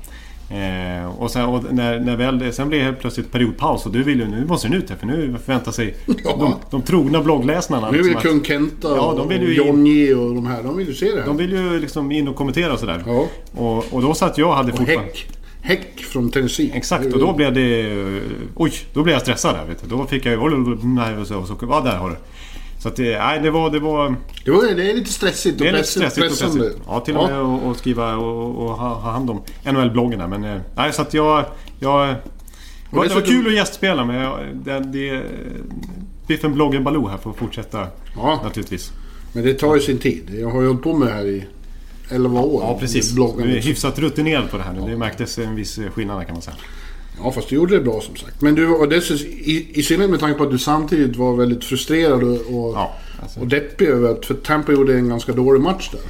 [0.50, 4.20] Eh, och sen, och när, när väl, sen blir det plötsligt periodpaus och du vill
[4.20, 6.36] ju, nu måste den ut här för nu förväntar sig Ja.
[6.40, 7.92] de, de trogna bloggläsarna.
[7.92, 10.64] Nu vill liksom kung Kenta Ja, de vill ju och Jonny och de här.
[10.64, 11.28] De vill ju se det här.
[11.28, 13.04] de vill ju liksom in och kommentera och sådär.
[13.06, 13.28] Ja.
[13.56, 15.12] Och, och då satt jag och hade Och fortfarande...
[15.12, 15.28] Häck.
[15.66, 16.72] Häck från Tennessee.
[16.74, 17.96] Exakt, och då blev det...
[18.56, 19.88] Oj, då blev jag stressad där vet du.
[19.88, 20.40] Då fick jag ju...
[21.20, 22.16] Och så, och så, ja, där har du.
[22.80, 23.70] Så att det, nej, det var...
[23.70, 26.72] Det var Det, var, det är lite stressigt och det är lite stressigt och pressande.
[26.88, 30.30] Ja, till och med att att skriva och, och ha, ha hand om NHL-bloggen.
[30.30, 31.46] Men eh, nej, så att jag...
[31.80, 32.16] jag
[32.90, 35.22] det var, det var kul att gästspela men jag, det, det,
[36.28, 38.92] Biffen bloggen Baloo här får fortsätta Ja, naturligtvis.
[39.34, 40.30] men det tar ju sin tid.
[40.40, 41.46] Jag har ju hållit på med det här i
[42.10, 42.64] 11 år.
[42.64, 43.14] Ja, precis.
[43.14, 43.48] Bloggen.
[43.48, 44.92] Du är hyfsat rutinerad på det här nu.
[44.92, 46.56] Det märktes en viss skillnad kan man säga.
[47.24, 48.42] Ja, fast du gjorde det bra som sagt.
[48.42, 51.64] Men du var dessutom, i, i synnerhet med tanke på att du samtidigt var väldigt
[51.64, 53.40] frustrerad och, och, Ja, alltså.
[53.40, 56.02] och deppig över att för Tampa gjorde en ganska dålig match där.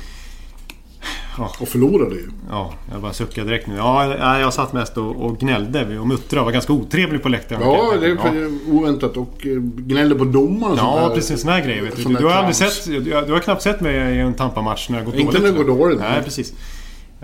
[1.37, 1.51] Ja.
[1.59, 2.29] Och förlorade ju.
[2.49, 3.75] Ja, jag bara suckade direkt nu.
[3.75, 7.61] Ja, jag satt mest och, och gnällde och muttrade och var ganska otrevlig på läktaren.
[7.61, 8.49] Ja, det är ja.
[8.71, 9.17] oväntat.
[9.17, 11.15] Och eh, gnällde på domaren Ja, där.
[11.15, 11.41] precis.
[11.41, 11.81] Såna här grejer.
[11.83, 12.03] Vet du.
[12.15, 14.97] Du, har aldrig sett, du, har- du har knappt sett mig i en Tampa-match när
[14.97, 15.53] det har gått Inte dåligt.
[15.55, 16.53] när det går dåligt, Nej, precis.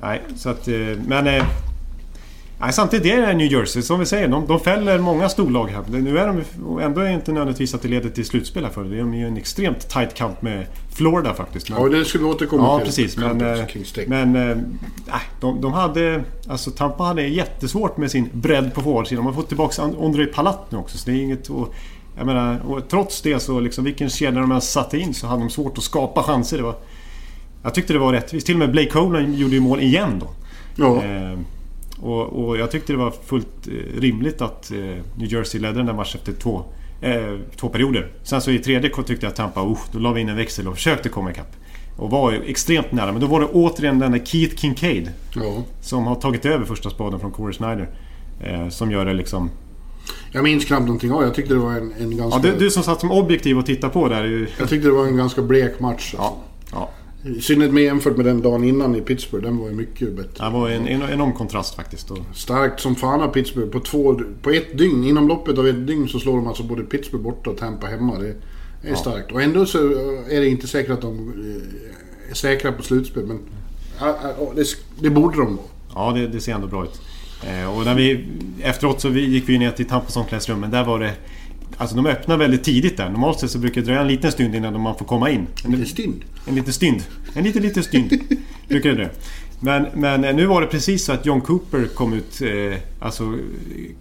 [0.01, 0.67] Nej, så att...
[0.67, 0.73] eh,
[1.07, 1.41] Men...
[2.61, 4.27] Nej, samtidigt är det New Jersey, som vi säger.
[4.27, 5.83] De, de fäller många storlag här.
[6.01, 8.71] Nu är de och ändå är det inte nödvändigtvis att det leder till slutspel här
[8.71, 8.97] för det.
[8.97, 11.69] De är ju en extremt tight kamp med Florida faktiskt.
[11.69, 12.85] Men- Ja, det skulle vi återkomma Ja, till.
[12.85, 13.17] precis.
[13.17, 13.39] Men,
[13.85, 14.07] Steak.
[14.07, 16.23] men nej, de, de hade...
[16.47, 19.23] Alltså Tampa hade jättesvårt med sin bredd på forwardsidan.
[19.25, 20.97] De har fått tillbaka And- Andrei Palat nu också.
[20.97, 21.49] Så det är inget...
[21.49, 21.73] Och,
[22.17, 25.41] jag menar, och trots det så liksom vilken kedja de än satte in så hade
[25.41, 26.57] de svårt att skapa chanser.
[26.57, 26.75] Det var,
[27.63, 28.45] jag tyckte det var rättvist.
[28.45, 30.27] Till och med Blake Coleman gjorde ju mål igen då.
[30.75, 31.39] Ja, Eh,
[32.01, 34.77] och, och jag tyckte det var fullt eh, rimligt att eh,
[35.15, 36.63] New Jersey ledde den där matchen efter två,
[37.01, 38.11] eh, två perioder.
[38.23, 40.67] Sen så i tredje tyckte jag att Tampa, uh, då la vi in en växel
[40.67, 41.55] och försökte komma ikapp.
[41.97, 43.11] Och var ju extremt nära.
[43.11, 45.63] Men då var det återigen den där Keith Kincaid ja.
[45.81, 47.89] som har tagit över första spaden från Corey Snyder.
[48.41, 49.49] Eh, som gör det liksom...
[50.31, 51.23] Jag minns knappt någonting av.
[51.23, 52.39] Jag tyckte det var en, en Ja, ganska...
[52.39, 54.49] du, du som satt som objektiv och tittade på där.
[54.59, 56.13] Jag tyckte det var en ganska blek match.
[56.17, 56.37] Ja,
[56.71, 56.89] ja.
[57.23, 59.45] I synnerhet med jämfört med den dagen innan i Pittsburgh.
[59.45, 60.45] Den var ju mycket bättre.
[60.45, 62.11] Det var en, en enorm kontrast faktiskt.
[62.11, 63.71] Och, Starkt som fan av Pittsburgh.
[63.71, 66.83] På, två, på ett dygn, inom loppet av ett dygn så slår de alltså både
[66.83, 68.17] Pittsburgh borta och Tampa hemma.
[68.19, 68.35] Det
[68.89, 69.31] är starkt.
[69.31, 69.77] Och ändå så
[70.29, 73.25] är det inte säkert att de eh, är säkra på slutspel.
[73.25, 73.39] Men
[73.99, 74.65] ja, ja, det,
[74.99, 75.65] det borde de vara.
[75.95, 77.01] Ja, det, det ser ändå bra ut.
[77.43, 78.25] Eh, och när vi,
[78.61, 81.13] efteråt så gick vi ner till Tampas omklädningsrum, men där var det...
[81.77, 83.09] Alltså de öppnar väldigt tidigt där.
[83.09, 85.47] Normalt sett så brukar det dröja en liten stund innan man får komma in.
[85.65, 86.21] En liten stund.
[86.47, 87.03] En liten stund.
[87.33, 88.09] En liten, liten stund.
[88.67, 89.09] brukar det dröja.
[89.59, 92.41] Men, men eh, nu var det precis så att John Cooper kom ut...
[92.41, 93.37] Eh, alltså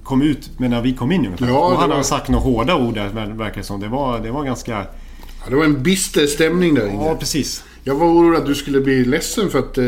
[0.02, 1.46] kom ut när vi kom in ungefär.
[1.48, 3.80] Ja, och hade var- han sagt några hårda ord där ver- verkar det som.
[3.80, 4.72] Det var, det var ganska...
[4.72, 7.04] Ja, det var en bister stämning där inne.
[7.04, 7.64] Ja, precis.
[7.84, 9.86] Jag var orolig att du skulle bli ledsen för att eh,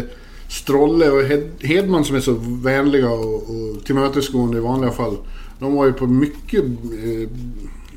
[0.48, 5.16] Strolle och Hed Hedman som är så vänliga och, och tillmötesgående i vanliga fall.
[5.60, 7.28] De var ju på mycket eh,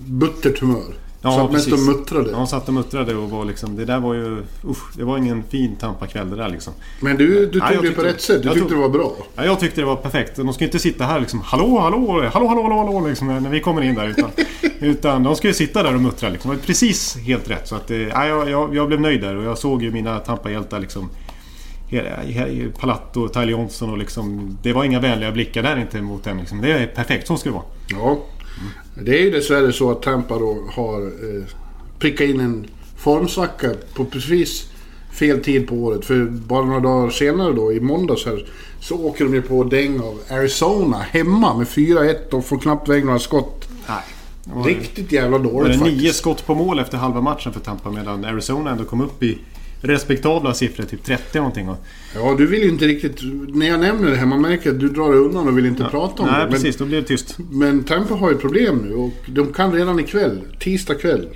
[0.06, 0.94] buttert humör.
[1.22, 1.86] Ja, så att mest precis.
[1.88, 2.32] de muttrade.
[2.32, 3.76] De satt och muttrade och var liksom...
[3.76, 4.44] Det där var ju...
[4.70, 6.74] Usch, det var ingen fin Tampa-kväll det där liksom.
[7.02, 8.44] Men du, du Ja, tog det på rätt sätt.
[8.44, 9.12] Du tyckte tog- det var bra.
[9.36, 10.36] Ja, jag tyckte det var perfekt.
[10.36, 13.60] De ska inte sitta här liksom Hallå, hallå, hallå, hallå, hallå, hallå liksom, när vi
[13.60, 14.08] kommer in där.
[14.08, 14.30] Utan,
[14.80, 16.52] utan de ska ju sitta där och muttra liksom.
[16.52, 17.68] Det var precis helt rätt.
[17.68, 20.20] Så att, eh, ja, jag, jag, jag blev nöjd där och jag såg ju mina
[20.20, 21.10] Tampa-hjältar liksom.
[22.80, 24.58] Palatto, Tyler Johnson och liksom...
[24.64, 26.62] Det var inga vänliga blickar där inte mot den liksom.
[26.62, 27.66] Det är perfekt, så ska det vara.
[27.88, 28.20] Ja.
[29.04, 31.44] Det är ju dessvärre så att Tampa då har eh,
[32.00, 34.70] prickat in en formsvacka på precis
[35.12, 36.06] fel tid på året.
[36.06, 38.46] För bara några dagar senare då, i måndags här,
[38.80, 43.06] så åker de ju på däng av Arizona hemma med 4-1 och får knappt väg
[43.06, 43.70] några skott.
[43.88, 44.04] Nej.
[44.44, 46.02] Var, Riktigt jävla var dåligt det faktiskt.
[46.02, 49.38] nio skott på mål efter halva matchen för Tampa medan Arizona ändå kom upp i
[49.84, 51.70] respektabla siffror, typ 30 någonting.
[52.16, 53.20] Ja, du vill ju inte riktigt...
[53.56, 55.84] När jag nämner det här, man märker att du drar dig undan och vill inte
[55.84, 56.46] prata om nej, det.
[56.46, 56.78] Men, precis.
[56.78, 57.38] Då blir det tyst.
[57.38, 61.28] men Tampa har ju problem nu och de kan redan ikväll, tisdag kväll.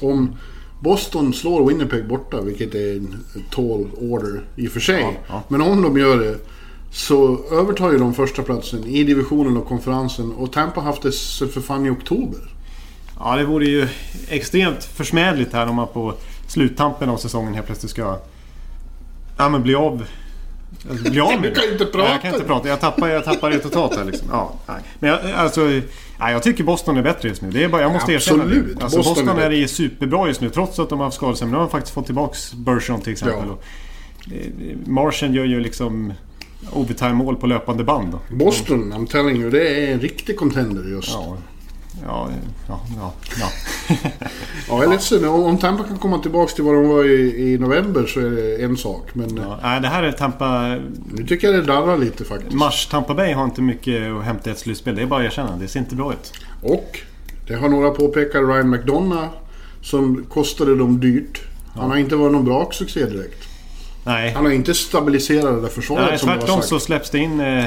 [0.00, 0.36] Om
[0.80, 3.16] Boston slår Winnipeg borta, vilket är en
[3.50, 5.00] tall order i och för sig.
[5.00, 5.42] Ja, ja.
[5.48, 6.38] Men om de gör det
[6.90, 10.32] så övertar ju de första platsen i divisionen och konferensen.
[10.32, 11.12] Och Tampa har haft det
[11.48, 12.40] för fan i oktober.
[13.18, 13.88] Ja, det vore ju
[14.28, 16.14] extremt försmädligt här om man på
[16.48, 18.18] sluttampen av säsongen helt plötsligt ska...
[19.36, 20.04] Ja, men bli av...
[20.90, 21.98] alltså, Bli av med Du kan inte prata.
[21.98, 22.68] Nej, jag kan inte prata.
[22.68, 24.28] Jag tappar, jag tappar det totalt här liksom.
[24.32, 24.76] Ja, nej.
[24.98, 25.60] Men jag, alltså...
[26.20, 27.50] Nej, jag tycker Boston är bättre just nu.
[27.50, 28.78] Det är bara, jag måste erkänna Absolut.
[28.78, 28.84] det.
[28.84, 31.36] Alltså, Boston Boston, är är, superbra just nu trots att de har haft skador.
[31.40, 33.48] Men nu har de faktiskt fått tillbaks Bergeron till exempel.
[33.48, 34.34] Ja.
[34.34, 36.12] Eh, Martian gör ju liksom
[36.72, 38.18] overtime-mål på löpande band.
[38.30, 41.08] Boston, I'm telling you, det är en riktig contender just.
[41.08, 41.36] Ja,
[42.04, 42.28] ja,
[42.68, 43.12] ja, ja.
[43.40, 43.50] ja.
[44.68, 45.24] Ja, jag är ledsen.
[45.24, 48.30] Om om Tampa kan komma tillbaka till vad de var i, i november så är
[48.30, 49.08] det en sak.
[49.12, 49.58] Men ja.
[49.62, 50.78] Nej, det här är Tampa...
[51.12, 52.52] nu tycker jag det darrar lite faktiskt.
[52.52, 54.96] Mars Tampa Bay har inte mycket att hämta i ett slutspel.
[54.96, 55.56] Det är bara att erkänna.
[55.56, 56.32] Det ser inte bra ut.
[56.62, 56.98] Och
[57.46, 58.42] det har några påpekat.
[58.42, 59.28] Ryan McDonough
[59.82, 61.42] som kostade dem dyrt.
[61.74, 63.48] Han har inte varit någon bra succé direkt.
[64.04, 67.40] Nej, Han har inte stabiliserat det där försvaret Nej som tvärtom så släpps det in
[67.40, 67.64] eh,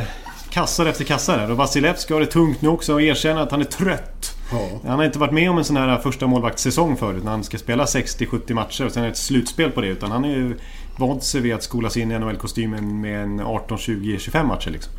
[0.52, 1.52] kassar efter kassar där.
[1.52, 4.38] Och Vasilevski har det tungt nu också och erkänner att han är trött.
[4.52, 4.70] Ja.
[4.88, 7.58] Han har inte varit med om en sån här första målvaktssäsong förut när han ska
[7.58, 9.88] spela 60-70 matcher och sen är det ett slutspel på det.
[9.88, 10.58] Utan han är ju
[10.98, 14.94] vant sig vid att skolas in i NHL-kostymen med en 18, 20, 25 matcher liksom.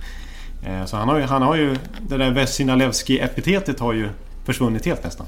[0.67, 1.77] Eh, Så han har ju, han har ju
[2.09, 4.09] det där Vesinalevski-epitetet har ju
[4.45, 5.27] försvunnit helt nästan.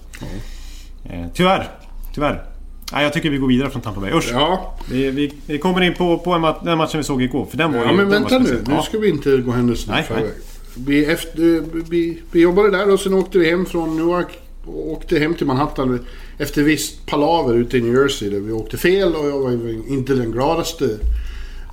[1.04, 1.68] Eh, Tyvärr.
[2.14, 2.44] Tyvärr.
[2.92, 4.12] Nej, jag tycker vi går vidare från Tampa Bay.
[4.12, 4.28] Usch!
[4.32, 7.46] Ja, Vi, vi, vi kommer in på, på en den matchen vi såg igår.
[7.50, 8.62] För den var ja ju, men den var vänta nu.
[8.68, 8.82] Nu Ja.
[8.82, 10.32] ska vi inte gå händelserna i Nej, förväg.
[10.86, 14.38] Vi, efter, vi, vi jobbade där och sen åkte vi hem från Newark.
[14.66, 16.00] Och åkte hem till Manhattan
[16.38, 18.30] efter visst palaver ute i New Jersey.
[18.30, 19.52] Där vi åkte fel och jag var
[19.92, 20.86] inte den gladaste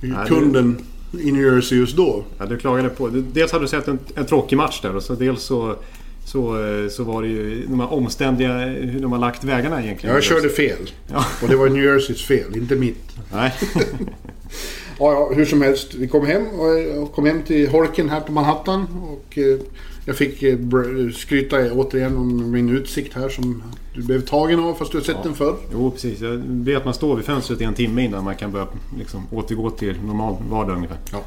[0.00, 0.78] det- kunden
[1.22, 2.24] i New Jersey just då.
[2.38, 3.08] Ja, du klagade på...
[3.08, 5.76] Dels hade du sett en, en tråkig match där och så dels så,
[6.24, 8.58] så, eh, så var det ju de här omständiga...
[8.58, 10.14] Hur de har lagt vägarna egentligen.
[10.14, 10.90] Jag körde fel.
[11.12, 11.24] Ja.
[11.42, 13.10] Och det var New Jerseys fel, inte mitt.
[13.32, 13.52] Nej.
[14.98, 15.94] Ja, ja, hur som helst.
[15.94, 18.86] Vi kom hem och kom hem till Horken här på Manhattan.
[19.02, 19.58] Och eh,
[20.04, 20.58] jag fick eh,
[21.14, 23.62] skryta återigen om min utsikt här som
[23.94, 25.56] du blev tagen av fast du har sett den förr.
[25.72, 26.20] Jo, precis.
[26.20, 28.66] Jag vet att man står vid fönstret i en timme innan man kan börja
[28.98, 30.98] liksom, återgå till normal vardag ungefär.
[31.12, 31.20] Ja.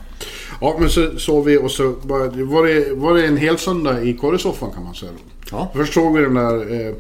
[0.62, 4.14] ja, men så sov vi och så var, det, var det en hel söndag i
[4.14, 5.12] korresoffan kan man säga.
[5.52, 5.72] Ja.
[5.76, 6.96] Först såg vi den där eh,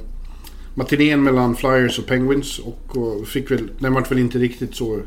[0.76, 5.00] matinén mellan Flyers och Penguins och, och fick väl, den var väl inte riktigt så...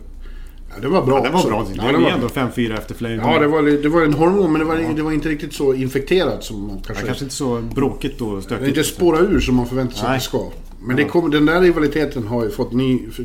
[0.83, 1.49] Ja, det var bra Ja, det var också.
[1.49, 1.63] bra.
[1.63, 4.53] Det Ja, det var ändå 5-4 efter flera Ja, det var, det var en hormon
[4.53, 7.03] men det var, det var inte riktigt så infekterat som man kanske...
[7.03, 8.69] Ja, kanske inte så bråkigt och Det är stökigt.
[8.69, 10.17] inte spåra ur som man förväntar sig Nej.
[10.17, 10.51] att det ska.
[10.81, 13.25] Men det kommer, den där rivaliteten har ju fått ny, för,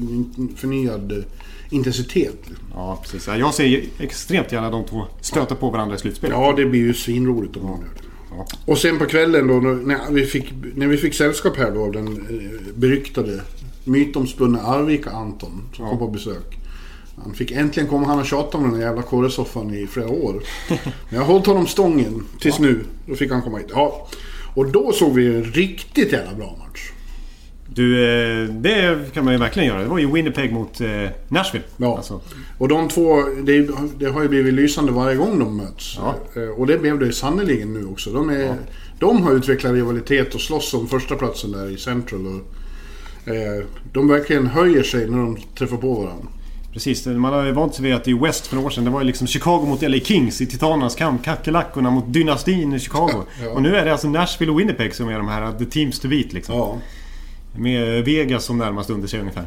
[0.58, 1.18] förnyad eh,
[1.70, 2.42] intensitet.
[2.74, 3.28] Ja, precis.
[3.28, 6.38] Ja, Jag ser ju extremt gärna de två stöta på varandra i slutspelet.
[6.38, 8.04] Ja, det blir ju svinroligt om man gör det.
[8.38, 8.46] Ja.
[8.66, 11.92] Och sen på kvällen då när vi fick, när vi fick sällskap här då av
[11.92, 13.42] den eh, beryktade
[13.84, 16.58] mytomspunne Arvika Anton som kom på besök.
[17.24, 18.08] Han fick äntligen komma.
[18.08, 20.44] Han har tjatat om den där jävla korresoffan i flera år.
[20.70, 22.80] Men jag har hållit honom stången tills nu.
[23.08, 23.68] Då fick han komma hit.
[23.74, 24.08] Ja.
[24.56, 26.92] Och då såg vi en riktigt jävla bra match.
[27.68, 29.82] Du, eh, det kan man ju verkligen göra.
[29.82, 30.88] Det var ju Winnipeg mot eh,
[31.28, 31.66] Nashville.
[31.78, 31.98] Ja.
[31.98, 32.22] Alltså,
[32.58, 35.98] Och de två, det, det har ju blivit lysande varje gång de möts.
[35.98, 36.16] Ja.
[36.42, 38.10] Eh, Och det blev det sannerligen nu också.
[38.10, 38.56] De, är,
[39.00, 42.28] de har utvecklat rivalitet och slåss om första platsen där i Central.
[42.28, 46.28] Och, eh, de verkligen höjer sig när de träffar på varandra.
[46.74, 48.90] Precis, man har ju vant sig vid att i West för några år sedan, det
[48.90, 51.24] var ju liksom Chicago mot LA Kings i Titanernas kamp.
[51.24, 53.24] Kackerlackorna mot dynastin i Chicago.
[53.44, 53.50] Ja.
[53.50, 56.08] Och nu är det alltså Nashville och Winnipeg som är de här the teams to
[56.08, 56.56] beat liksom.
[56.56, 56.78] Ja.
[57.56, 59.46] Med Vegas som närmast under sig ungefär.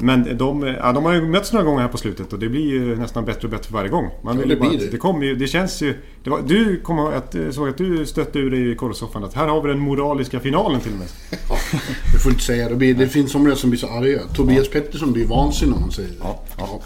[0.00, 2.70] Men de, ja, de har ju mötts några gånger här på slutet och det blir
[2.70, 4.10] ju nästan bättre och bättre för varje gång.
[4.22, 4.90] Man Ja, det bara det.
[4.90, 5.94] det kommer ju, det känns ju...
[6.24, 9.34] Det var, du ihåg att, eh, såg att du stötte ur dig i korvsoffan att
[9.34, 11.08] här har vi den moraliska finalen till och med.
[12.12, 12.74] Du får inte säga det.
[12.74, 14.20] Blir, det finns somliga som blir så arga.
[14.34, 16.16] Tobias Pettersson blir vansinnig om man säger det.
[16.20, 16.80] Ja, ja.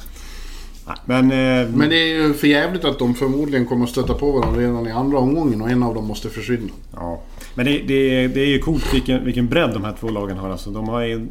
[1.04, 4.32] Men, eh, Men det är ju för jävligt att de förmodligen kommer att stöta på
[4.32, 6.72] varandra redan i andra omgången och en av dem måste försvinna.
[6.92, 7.22] Ja.
[7.54, 10.50] Men det, det, det är ju coolt vilken, vilken bredd de här två lagen har.
[10.50, 11.26] Alltså, de har ju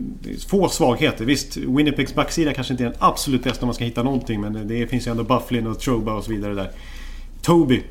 [0.47, 1.25] få svagheter.
[1.25, 4.41] Visst, Winnipegs backsida kanske inte är den absolut bästa om man ska hitta någonting.
[4.41, 6.71] Men det finns ju ändå Bufflin och Troba och så vidare där.
[7.41, 7.83] Toby.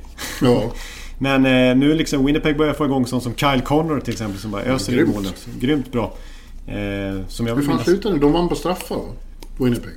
[0.43, 0.73] Ja.
[1.19, 4.51] Men eh, nu liksom Winnipeg börjar få igång sånt som Kyle Connor till exempel som
[4.51, 5.33] bara öser in målen.
[5.61, 6.15] Grymt bra.
[6.67, 8.21] Eh, som jag Hur fan slutade det?
[8.21, 9.01] De vann på straffar?
[9.59, 9.93] Winnipeg.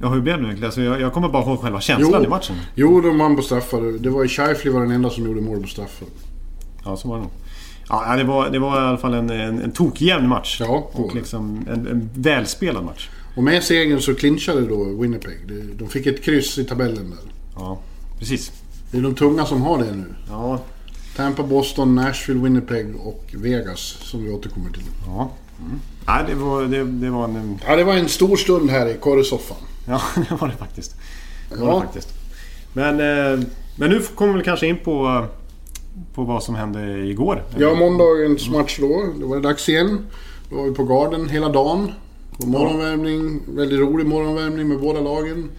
[0.00, 0.64] Ja, hur blev det egentligen?
[0.64, 2.56] Alltså, jag, jag kommer bara ihåg själva känslan i matchen.
[2.74, 3.98] Jo, de vann på straffar.
[3.98, 6.08] Det var ju Scheifly var den enda som gjorde mål på straffar.
[6.84, 7.30] Ja, så var det nog.
[7.88, 10.56] Ja, det var, det var i alla fall en, en, en tokjämn match.
[10.60, 13.08] Ja, och liksom en, en välspelad match.
[13.36, 15.38] Och med segern så clinchade då Winnipeg.
[15.78, 17.18] De- fick ett kryss i tabellen där.
[17.56, 17.78] Ja,
[18.18, 18.52] precis.
[18.90, 20.14] Det är de tunga som har det nu.
[20.28, 20.60] Ja,
[21.16, 24.82] Tampa, Boston, Nashville, Winnipeg och Vegas som vi återkommer till.
[25.06, 25.30] ja.
[25.60, 25.80] Mm.
[26.06, 27.58] Ja, det var, det, det var en...
[27.66, 29.56] Ja, det var en stor stund här i korresoffan.
[29.88, 30.96] Ja, det var det faktiskt.
[31.50, 31.74] Det var Ja.
[31.74, 32.08] det faktiskt.
[32.72, 35.26] Men, eh, men nu kommer vi kanske in på,
[36.14, 37.42] på vad som hände igår.
[37.58, 39.04] Ja, måndagens match då.
[39.20, 39.98] Då var det dags igen.
[40.50, 41.92] Då var vi på Garden hela dagen.
[42.38, 43.40] Och morgonvärmning.
[43.48, 45.50] Väldigt rolig morgonvärmning med båda lagen.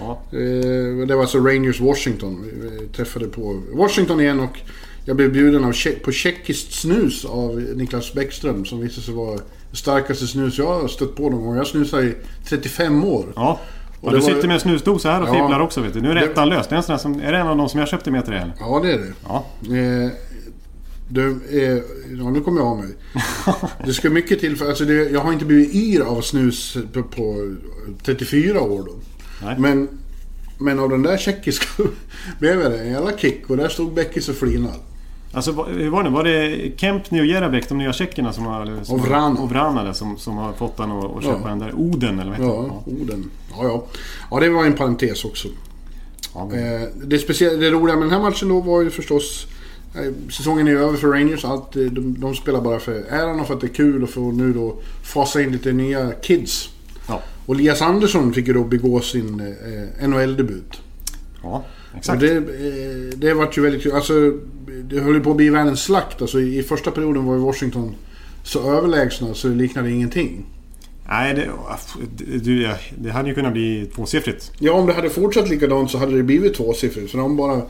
[0.00, 2.44] Ja, Eh, det var alltså Rangers Washington.
[2.80, 4.58] Vi träffade på Washington igen och
[5.04, 5.72] jag blev bjuden av,
[6.04, 9.38] på tjeckiskt snus av Niklas Bäckström som visade sig vara
[9.70, 11.56] det starkaste snus jag har stött på någon gång.
[11.56, 12.14] Jag snusar i
[12.48, 13.32] 35 år.
[13.36, 13.60] ja.
[14.02, 15.32] Ja, du sitter med en snusdosa här och Ja.
[15.32, 16.00] fibblar också vet du.
[16.00, 16.66] Nu är Det- ettan lös.
[16.68, 18.24] Det är, en sån här som, är det en av de som jag köpte med
[18.24, 18.54] till dig eller?
[18.60, 19.12] Ja, det är det.
[19.28, 19.44] Ja.
[19.76, 20.10] Eh,
[21.08, 21.82] det eh,
[22.18, 22.88] ja, nu kommer jag av mig.
[23.86, 24.68] Det ska mycket till för...
[24.68, 27.54] Alltså det, jag har inte blivit yr av snus på, på
[28.02, 28.92] 34 år då.
[29.46, 29.54] Nej.
[29.58, 29.88] Men,
[30.58, 31.66] men av den där tjeckiska
[32.38, 34.74] blev det en jävla kick och där stod Beckis och flinade.
[35.34, 36.10] Alltså hur var det?
[36.10, 38.84] Var det Kempny och Jerabek, de nya tjeckerna som har...
[38.84, 39.40] Som Och Vrana.
[39.40, 41.48] Och Vrana som, som har fått han att, att köpa Ja.
[41.48, 43.30] den där Oden eller vad heter Ja, orden.
[43.50, 43.84] Ja, ja.
[44.30, 45.48] Ja, det var en parentes också.
[46.34, 49.46] Ja, men- Eh, det, speciella, det roliga med den här matchen då var ju förstås...
[49.94, 51.44] eh, Säsongen är över för Rangers.
[51.44, 54.10] Allt, eh, de, de spelar bara för äran och för att det är kul och
[54.10, 56.68] få nu då fasa in lite nya kids.
[57.08, 57.20] ja.
[57.46, 59.40] Och Elias Andersson fick ju då begå sin
[60.00, 60.80] eh, NHL-debut.
[61.42, 61.64] ja,
[61.96, 62.20] exakt.
[62.20, 63.92] det, eh, det vart ju väldigt kul.
[63.92, 64.32] Alltså,
[64.84, 66.22] det höll ju på att bli världens slakt.
[66.22, 67.94] Alltså, I första perioden var ju Washington
[68.44, 70.44] så överlägsna så det liknade ingenting.
[71.08, 71.50] Nej, det,
[72.38, 74.52] du, ja, det hade ju kunnat bli tvåsiffrigt.
[74.58, 77.10] Ja, om det hade fortsatt likadant så hade det blivit tvåsiffrigt.
[77.10, 77.62] För de bara,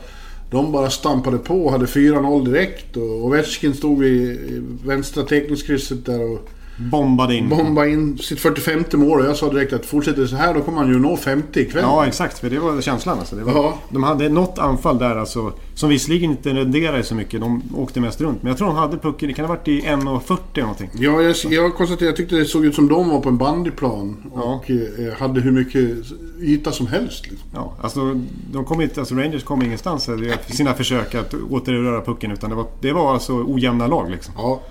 [0.51, 2.97] de bara stampade på och hade 4-0 direkt.
[2.97, 7.49] Och Ovechkin stod vid i vänstra teckningskrysset där och Bombade in.
[7.49, 9.19] bombade in sitt 45 mål.
[9.19, 11.59] Och jag sa direkt att fortsätter det så här då kommer han ju nå 50
[11.59, 11.83] ikväll.
[11.83, 12.39] Ja, exakt.
[12.39, 13.19] För det var känslan.
[13.19, 13.35] Alltså.
[13.35, 13.77] Det var, Ja.
[13.89, 17.39] De hade något anfall där alltså, som visserligen inte renderade så mycket.
[17.41, 18.43] De åkte mest runt.
[18.43, 20.89] Men jag tror de hade pucken, det kan ha varit i 1.40 eller någonting.
[20.93, 24.17] Ja, jag, jag konstaterar, jag tyckte det såg ut som de var på en bandyplan.
[24.35, 24.41] Ja.
[24.41, 26.05] Och eh, hade hur mycket
[26.41, 27.23] yta som helst.
[27.29, 27.49] Liksom.
[27.53, 28.19] Ja, alltså,
[28.51, 32.31] de kom inte, alltså Rangers kom ingenstans i sina försök att återröra pucken.
[32.31, 34.33] Utan det var, det var alltså ojämna lag liksom.
[34.37, 34.61] Ja.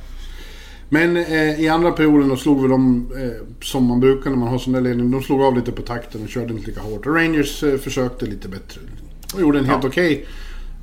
[0.93, 4.49] Men eh, i andra perioden då slog vi dem eh, som man brukar när man
[4.49, 5.11] har sån där ledning.
[5.11, 7.07] De slog av lite på takten och körde inte lika hårt.
[7.07, 8.81] Rangers eh, försökte lite bättre.
[9.35, 9.89] Och gjorde en helt Ja.
[9.89, 10.27] okej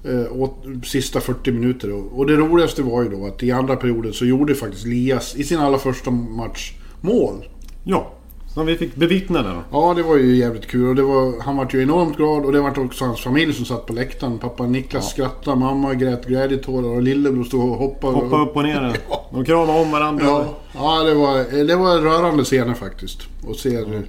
[0.03, 1.91] eh, åt sista 40 minuter.
[1.91, 5.35] Och, och det roligaste var ju då att i andra perioden så gjorde faktiskt Lias
[5.35, 7.45] i sin allra första match mål.
[7.83, 8.13] Ja,
[8.59, 9.63] som vi fick bevittna där då.
[9.71, 10.89] Ja, det var ju jävligt kul.
[10.89, 13.65] Och det var, han var ju enormt glad och det var också hans familj som
[13.65, 14.39] satt på läktaren.
[14.39, 18.13] Pappa Niklas skrattade, mamma grät glädjetårar och lillebror stod och hoppade.
[18.13, 18.97] Hoppa upp och ner där.
[19.31, 20.25] De kramade om varandra.
[20.25, 23.21] Ja, ja det, var, det var rörande scener faktiskt.
[23.47, 24.03] Och se mm.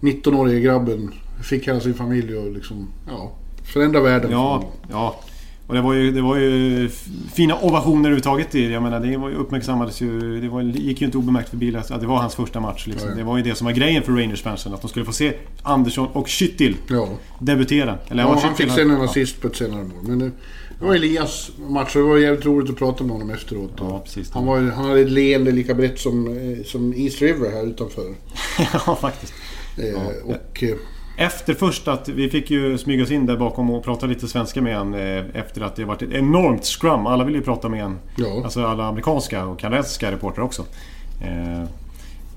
[0.00, 3.32] 19-årige grabben fick hela sin familj och liksom, ja,
[3.72, 4.30] förändra världen.
[4.30, 5.20] Ja, ja.
[5.66, 6.88] Och det var ju, det var ju
[7.34, 8.54] fina ovationer överhuvudtaget.
[8.54, 10.40] Jag menar, det var ju, uppmärksammades ju...
[10.40, 12.86] Det var, gick ju inte obemärkt förbi att det var hans första match.
[12.86, 13.08] Liksom.
[13.08, 13.18] Ja, ja.
[13.18, 14.74] Det var ju det som var grejen för Rangers-fansen.
[14.74, 17.08] Att de skulle få se Andersson och Schüttil Ja.
[17.38, 17.98] debutera.
[18.08, 20.02] Eller, Ja, han fick sen en assist på ett senare mål.
[20.02, 20.30] Men det,
[20.78, 23.72] det var Elias match och det var jävligt roligt att prata med honom efteråt.
[23.78, 24.30] Ja, precis.
[24.30, 28.14] Han, var, han hade ett leende lika brett som, eh, som East River här utanför.
[28.86, 29.32] ja, faktiskt.
[29.78, 30.76] Eh, och, eh,
[31.16, 34.62] Efter först att vi fick ju smyga oss in där bakom och prata lite svenska
[34.62, 37.06] med han eh, efter att det varit ett enormt scrum.
[37.06, 37.98] Alla ville ju prata med han.
[38.16, 38.40] Ja.
[38.44, 40.64] Alltså alla amerikanska och kanadensiska reportrar också.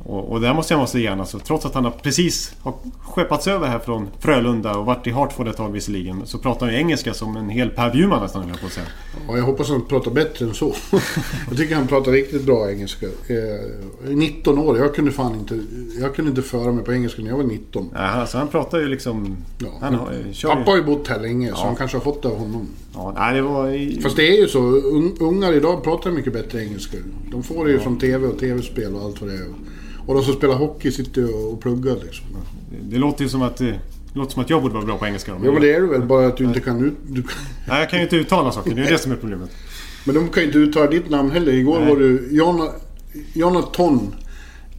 [0.05, 3.47] Och, och där måste jag måste ge alltså, Trots att han har precis har skeppats
[3.47, 6.21] över här från Frölunda och varit i Hartford ett tag visserligen.
[6.25, 8.71] Så pratar han ju engelska som en hel Per Bjurman nästan höll jag på att
[8.73, 8.85] säga.
[9.27, 10.73] ja, jag hoppas han pratar bättre än så.
[11.49, 13.05] jag tycker han pratar riktigt bra engelska.
[13.05, 15.59] Eh, 19 år, jag kunde fan inte,
[15.99, 17.89] jag kunde inte föra mig på engelska när jag var 19.
[17.93, 19.37] Ja, alltså, han pratar ju liksom...
[19.57, 19.67] Ja.
[19.81, 21.65] Han har, kör Pappa har ju bott här länge så Ja.
[21.65, 22.67] han kanske har fått det av honom.
[22.93, 23.69] ja, nej, det var...
[23.69, 24.59] i- Fast det är ju så.
[24.59, 26.97] Un, ungar idag pratar mycket bättre engelska.
[27.31, 29.45] De får det ju från TV och TV-spel och allt vad det är.
[30.09, 32.25] Och de som spelar hockey sitter och pluggar liksom.
[32.81, 33.57] Det låter ju som att...
[33.57, 33.79] Det
[34.13, 35.31] låter som att jag borde vara bra på engelska.
[35.43, 36.93] Ja men det är du väl, bara att du inte kan ut...
[37.07, 37.23] Du,
[37.67, 38.75] Nej, jag kan ju inte uttala saker.
[38.75, 39.49] Det är det som är problemet.
[40.05, 41.53] men de kan ju inte uttala ditt namn heller.
[41.53, 41.89] Igår Nej.
[41.89, 42.29] var du
[43.33, 44.15] Jonathan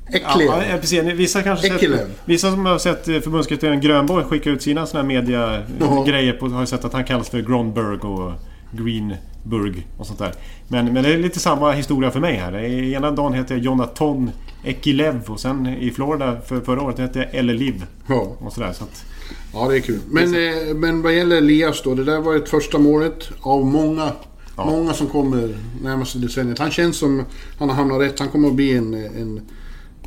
[0.07, 0.47] Ekliv.
[0.47, 1.03] Ja, ja, precis.
[1.03, 2.11] Vissa kanske sett, Ekelev.
[2.25, 6.05] Vissa som har sett eh, förbundskaptenen Grönborg skicka ut sina såna här media Jaha.
[6.07, 8.33] grejer på har ju sett att han kallas för Gronberg och
[8.73, 10.33] Greenburg och sånt där.
[10.69, 12.55] Men, men det är lite samma historia för mig här.
[12.95, 14.31] Ena dagen heter jag Jonathan
[14.65, 17.87] Ekilev och sen i Florida för förra året hette jag Eleliv.
[18.07, 18.37] Ja.
[18.39, 18.73] Och sådär.
[18.73, 19.05] Så att,
[19.53, 20.01] Ja, det är kul.
[20.11, 21.95] Men, eh, men vad gäller Elias då.
[21.95, 24.13] Det där var ett första målet av många.
[24.57, 24.65] Ja.
[24.67, 26.59] Många som kommer närmaste decenniet.
[26.59, 27.25] Han känns som
[27.59, 28.19] han har hamnat rätt.
[28.19, 29.41] Han kommer att bli en, en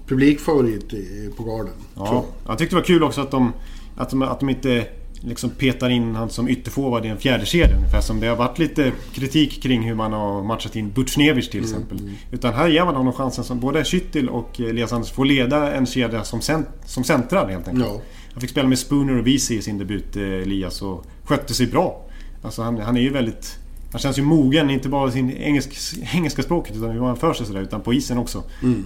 [0.08, 0.89] publikfavorit
[1.38, 1.74] på Garden.
[1.96, 2.26] ja.
[2.48, 3.54] Jag tyckte det var kul också att de,
[3.98, 4.86] att de, att de inte
[5.26, 8.60] liksom petar in han som ytterforward i en fjärde kedja ungefär som det har varit
[8.60, 12.12] lite kritik kring hur man har matchat in Butjnevic till exempel.
[12.32, 15.86] Utan här ger man honom chansen som både Schüttil och Elias Anders får leda en
[15.86, 17.86] kedja som, cent, som centrar helt enkelt.
[17.86, 18.02] Ja.
[18.34, 21.68] Han fick spela med Spooner och Vesey i sin debut, eh, Elias, och skötte sig
[21.68, 22.06] bra.
[22.41, 23.60] Alltså han, han är ju väldigt...
[23.91, 25.74] Han känns ju mogen, inte bara i sin engelsk,
[26.14, 28.43] engelska språket utan hur han för sig sådär, utan på isen också.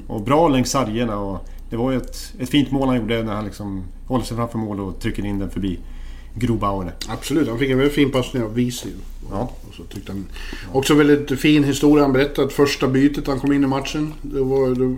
[0.07, 3.33] Och bra längs sargerna och det var ju ett, ett fint mål han gjorde när
[3.33, 5.79] han liksom håller sig framför mål och trycker in den förbi
[6.39, 6.93] Grobauer.
[7.07, 8.91] Absolut, han fick en väldigt fin passning av Wiesel.
[9.31, 9.51] Ja.
[9.67, 10.25] Och så tyckte han...
[10.71, 12.49] Också väldigt fin historia han berättade.
[12.49, 14.13] Första bytet han kom in i matchen.
[14.21, 14.97] Då, var, då,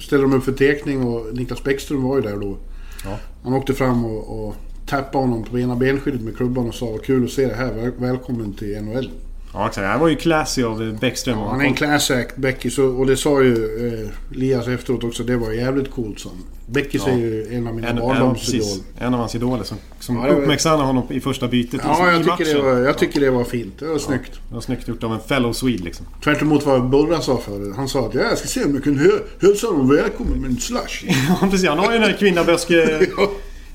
[0.00, 2.56] ställde de upp för tekning och Niklas Bäckström var ju där då.
[3.04, 3.18] Ja.
[3.42, 4.56] Han åkte fram och, och
[4.86, 7.72] tappade honom på ena benskyddet med klubban och sa kul att se det här.
[7.72, 9.10] Väl, välkommen till NHL.
[9.58, 9.86] Ja, exakt.
[9.86, 11.38] Han var ju classy av Bäckström.
[11.38, 12.70] Han är en class act, Becky.
[12.70, 13.54] Så, och det sa ju
[14.02, 15.22] eh, Lias efteråt också.
[15.22, 16.18] Det var jävligt coolt.
[16.18, 16.28] Så.
[16.66, 17.08] Becky Ja.
[17.12, 18.82] är ju en av mina ja, barndomsidoler.
[18.98, 22.38] En av hans idoler som, som Ja, uppmärksammade honom i första bytet Ja, i jag
[22.38, 23.78] tycker, det var, jag tycker det var fint.
[23.78, 24.32] Det var snyggt.
[24.48, 26.06] Det var snyggt gjort av en fellow Swede liksom.
[26.24, 27.72] Tvärt emot vad Burra sa förut.
[27.76, 30.50] Han sa att ja, jag ska se om jag kan hö- hälsa honom välkommen med
[30.50, 31.04] en slush.
[31.40, 31.68] Ja, precis.
[31.68, 33.06] Han har ju den där kvinnaböske...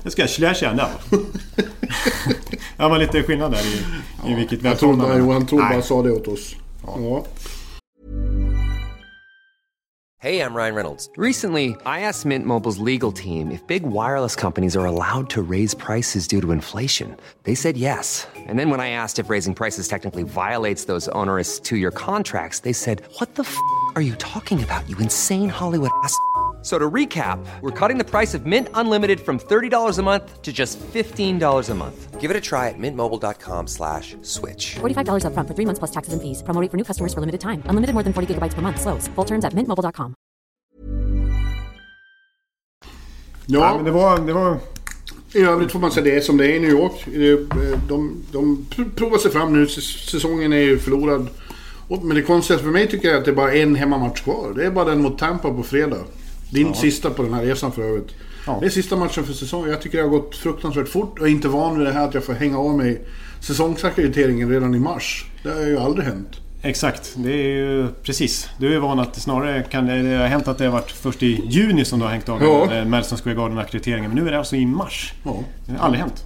[0.02, 0.72] Jag ska slasha
[1.10, 1.18] nu.
[2.76, 5.32] Ja, men lite skillnad där i, i vilket Jag tror inte välkomnande.
[5.32, 6.56] han, han tror bara sa det åt oss.
[6.86, 7.24] Ja.
[10.20, 11.10] Hey, I'm Ryan Reynolds.
[11.18, 15.74] Recently, I asked Mint Mobile's legal team if big wireless companies are allowed to raise
[15.74, 17.14] prices due to inflation.
[17.42, 18.26] They said yes.
[18.48, 22.60] And then when I asked if raising prices technically violates those onerous two year contracts,
[22.60, 23.54] they said, What the f
[23.96, 26.16] are you talking about, you insane Hollywood ass?
[26.64, 30.40] F- So to recap, we're cutting the price of Mint Unlimited from $30 a month
[30.42, 32.20] to just $15 a month.
[32.22, 34.76] Give it a try at mintmobile.com slash switch.
[34.80, 36.42] $45 upfront for three months plus taxes and fees.
[36.42, 37.62] Promo rate for new customers for limited time.
[37.68, 38.80] Unlimited more than 40 gigabytes per month.
[38.80, 39.08] Slows.
[39.14, 40.14] Full terms at mintmobile.com.
[43.46, 44.18] Ja, ja, men det var...
[44.18, 44.58] Det var
[45.34, 47.04] i övrigt får man säga det som det är i New York.
[47.06, 49.66] Det eh, De, de provar sig fram nu.
[49.66, 51.28] Säsongen är ju förlorad.
[51.88, 54.52] Men det konstigaste för mig tycker jag är att det är bara en hemmamatch kvar.
[54.56, 56.04] Det är bara den mot Tampa på fredag.
[56.54, 58.14] Din sista på den här resan för övrigt.
[58.46, 58.58] Ja.
[58.60, 59.70] Det är sista matchen för säsongen.
[59.70, 61.14] Jag tycker det har gått fruktansvärt fort.
[61.18, 63.02] Jag är inte van vid det här att jag får hänga av mig
[63.40, 65.24] säsongsackrediteringen redan i mars.
[65.42, 66.40] Det har ju aldrig hänt.
[66.62, 68.48] Exakt, det är ju precis.
[68.58, 71.42] Du är van att snarare kan det, har hänt att det har varit först i
[71.48, 72.74] juni som du har hängt av Ja.
[72.74, 72.84] ja.
[72.84, 74.10] Madison Square Garden-akkrediteringen.
[74.10, 75.14] Men nu är det alltså i mars.
[75.24, 75.38] Ja.
[75.66, 76.24] Det har aldrig hänt.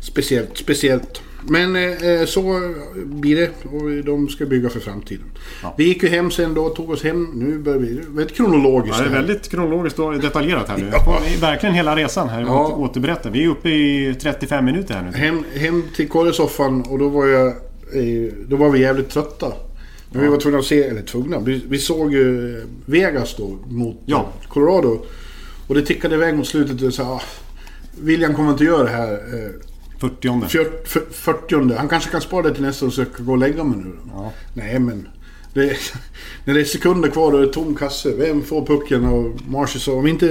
[0.00, 1.20] Speciellt, speciellt.
[1.48, 2.72] Men eh, så
[3.04, 5.24] blir det och de ska bygga för framtiden.
[5.62, 5.74] Ja.
[5.78, 7.28] Vi gick ju hem sen då, tog oss hem.
[7.34, 8.00] Nu börjar vi...
[8.08, 10.88] Väldigt kronologiskt Ja, det är väldigt kronologiskt och detaljerat här nu.
[10.92, 11.20] Ja.
[11.40, 12.40] Verkligen hela resan här.
[12.40, 12.68] Ja.
[12.76, 13.30] Återberätta.
[13.30, 15.16] Vi är uppe i 35 minuter här nu.
[15.18, 17.46] Hem, hem till korresoffan och då var jag...
[17.48, 19.52] eh, Då var vi jävligt trötta.
[20.12, 23.58] Men vi var tvungna att se, eller tvungna, vi, vi såg ju eh, Vegas då
[23.68, 24.18] mot Ja.
[24.42, 25.02] eh, Colorado.
[25.68, 27.22] Och det tickade iväg mot slutet och sa ah,
[28.00, 29.08] William kommer inte göra det här.
[30.02, 33.14] Eh, 40 Fjört- för- 40 Han kanske kan spara det till nästa och så jag
[33.16, 33.92] kan gå och lägga mig nu.
[34.14, 34.32] Ja.
[34.54, 35.08] Nej men.
[35.54, 35.76] Det,
[36.44, 38.10] när det är sekunder kvar och det är tom kasse.
[38.18, 39.04] Vem får pucken?
[39.04, 40.26] Och Marshy sa om inte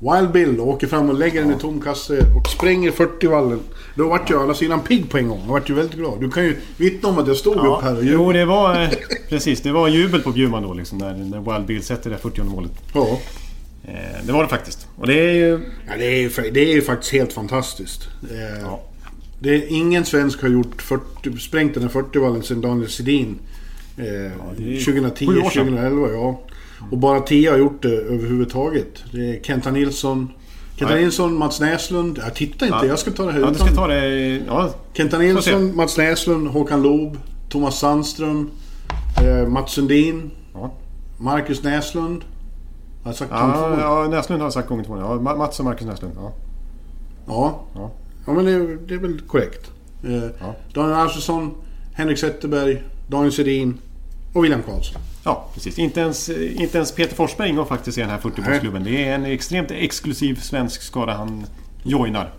[0.00, 3.60] Wild Bill åker fram och lägger den i tom kasse och spränger 40-vallen.
[3.94, 5.40] Då vart jag å andra sidan pigg på en gång.
[5.46, 6.20] Jag vart ju väldigt glad.
[6.20, 8.38] Du kan ju vittna om att jag stod upp här och jo, jublade.
[8.38, 8.82] det var...
[8.82, 8.88] eh,
[9.28, 10.98] Precis, det var jubel på Bjurman då liksom.
[10.98, 12.72] När, när Wild Bill sätter det 40 målet.
[12.94, 13.20] Ja.
[13.84, 14.86] Eh, det var det faktiskt.
[14.96, 15.60] Och det är ju...
[15.88, 18.08] Ja, det, är, ju det är ju faktiskt helt fantastiskt.
[18.30, 18.80] Eh, Ja.
[19.40, 23.38] Det är, ingen svensk har gjort 40, sprängt den här 40-vallen sedan Daniel Sedin.
[23.96, 25.66] Eh, är 2010, sju år sedan.
[25.66, 26.40] 2011 ja.
[26.90, 29.04] Och bara 10 har gjort det överhuvudtaget.
[29.12, 30.28] Det är Kenta Nilsson.
[30.76, 31.02] Kenta Nej.
[31.02, 32.18] Nilsson, Mats Näslund.
[32.24, 32.86] Jag tittar inte, Ja.
[32.86, 34.36] jag ska ta det här Ja, du ska ta det...
[34.46, 35.18] Ja, Kenta.
[35.18, 37.18] Nilsson, Mats Näslund, Håkan Loob,
[37.48, 38.50] Thomas Sandström,
[39.22, 40.72] eh, Mats Sundin, ja.
[41.18, 42.24] Marcus Näslund.
[43.02, 44.96] Har jag sagt Ja, ja, Näslund har jag sagt gånger två.
[44.98, 46.12] Ja, Ma- Mats och Marcus Näslund.
[46.16, 46.32] Ja.
[47.26, 47.60] Ja.
[47.74, 47.90] Ja.
[48.28, 49.70] Ja, men det, det är väl korrekt.
[50.04, 50.56] Eh, Ja.
[50.74, 51.54] Daniel Alfredsson,
[51.94, 53.78] Henrik Zetterberg, Daniel Sedin
[54.32, 55.02] och William Karlsson.
[55.24, 55.78] Ja, precis.
[55.78, 58.84] Inte ens, inte ens Peter Forsberg ingår faktiskt i den här 40-poängsklubben.
[58.84, 61.46] Det är en extremt exklusiv svensk skara han
[61.82, 62.32] joinar.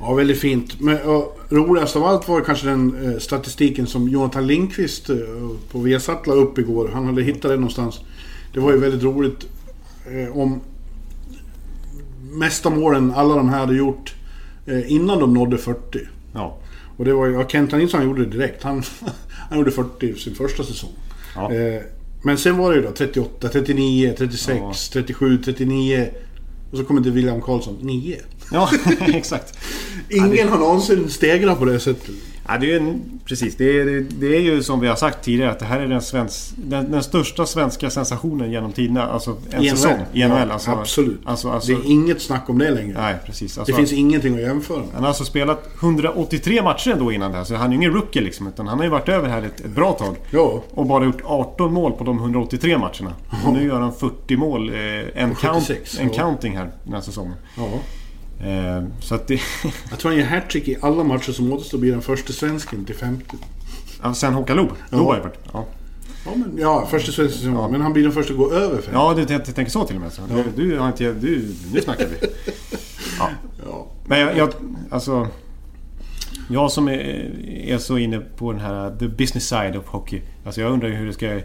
[0.00, 0.80] Ja, väldigt fint.
[0.80, 5.16] Men och, roligast av allt var kanske den eh, statistiken som Jonathan Lindqvist eh,
[5.72, 6.90] på Viasat la upp igår.
[6.94, 8.00] Han hade hittat den någonstans.
[8.54, 9.46] Det var ju väldigt roligt
[10.06, 10.60] eh, om
[12.22, 14.21] mesta målen alla de här hade gjort eh,
[14.86, 15.98] innan de nådde 40.
[16.34, 16.58] Ja.
[16.96, 18.62] Och det var ju, ja, Kenta Nilsson gjorde det direkt.
[18.62, 18.82] Han,
[19.48, 20.90] han gjorde 40 i sin första säsong.
[21.34, 21.52] Ja.
[21.52, 21.82] Eh,
[22.22, 24.72] men sen var det ju då 38, 39, 36, Ja.
[24.92, 26.10] 37, 39.
[26.70, 28.16] Och så kommer det William Karlsson, 9.
[28.52, 29.58] Ja, exakt.
[30.08, 32.14] Ingen har någonsin stegrat på det sättet.
[32.48, 33.56] Ja, det är en, precis.
[33.56, 35.86] Det är, det, det är ju som vi har sagt tidigare att det här är
[35.86, 39.02] den, svensk, den, den största svenska sensationen genom tiderna.
[39.06, 40.36] Alltså en I säsong i NHL.
[40.38, 41.20] Ja, Alltså, absolut.
[41.24, 43.00] Alltså, alltså, det är inget snack om det längre.
[43.00, 43.54] nej, precis.
[43.54, 44.88] det Alltså, finns ingenting att jämföra med.
[44.94, 47.44] Han har alltså spelat 183 matcher ändå innan det här.
[47.44, 48.46] Så han är ju ingen rookie liksom.
[48.46, 50.16] Utan han har ju varit över här ett, ett bra tag.
[50.30, 50.62] Ja.
[50.70, 53.12] Och bara gjort 18 mål på de 183 matcherna.
[53.46, 54.68] Och nu gör han 40 mål.
[54.68, 54.74] Eh,
[55.22, 57.34] en, count, 76, en counting här den här säsongen.
[57.56, 57.68] Ja.
[58.42, 59.34] Eh, så att det...
[59.90, 62.94] Jag tror han gör hattrick i alla matcher som återstår blir den första svensken till
[62.94, 63.36] 50.
[64.02, 64.72] ja, sen Håkan Loob.
[64.90, 65.18] Ja.
[65.52, 65.66] Ja.
[66.24, 67.52] Ja, men, ja första svensken.
[67.52, 68.90] Men han blir den första att gå över 50.
[68.92, 70.12] Ja, du, jag tänker så till och med.
[70.12, 70.22] Så.
[70.56, 71.12] Du, du har inte...
[71.12, 72.26] Du, nu snackar vi.
[73.18, 73.28] Ja.
[73.66, 73.86] Ja.
[74.06, 74.50] Men jag, jag...
[74.90, 75.28] Alltså...
[76.50, 76.98] Jag som är,
[77.66, 80.22] är så inne på den här the business side of hockey.
[80.44, 81.40] Alltså jag undrar ju hur det ska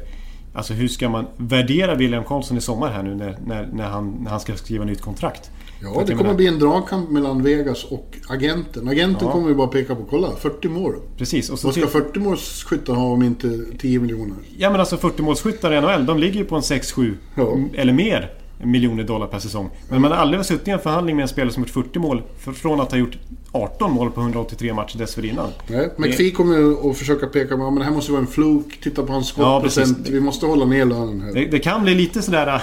[0.53, 4.17] Alltså hur ska man värdera William Karlsson i sommar här nu när, när, när, han,
[4.21, 5.51] när han ska skriva nytt kontrakt?
[5.81, 8.87] Ja, det kommer bli en dragkamp mellan Vegas och agenten.
[8.87, 9.31] Agenten Ja.
[9.31, 10.93] kommer ju bara peka på, kolla, 40 mål.
[11.17, 11.49] Precis.
[11.49, 14.35] Och så Vad ska till, 40 målsskyttar ha om inte 10 miljoner?
[14.57, 17.57] ja men alltså 40-målsskyttar i NHL, de ligger ju på en 6-7 Ja.
[17.75, 18.31] eller mer
[18.63, 19.69] miljoner dollar per säsong.
[19.89, 22.21] Men man har aldrig suttit i en förhandling med en spelare som gjort 40 mål
[22.55, 23.17] från att ha gjort
[23.51, 25.49] 18 mål på 183 matcher dessförinnan.
[25.67, 28.79] Nej, McPhee kommer ju att försöka peka på att det här måste vara en fluk.
[28.83, 30.09] Titta på hans Ja, skottprocent.
[30.09, 31.33] Vi måste hålla ner lönen här.
[31.33, 32.47] Det, det kan bli lite sådär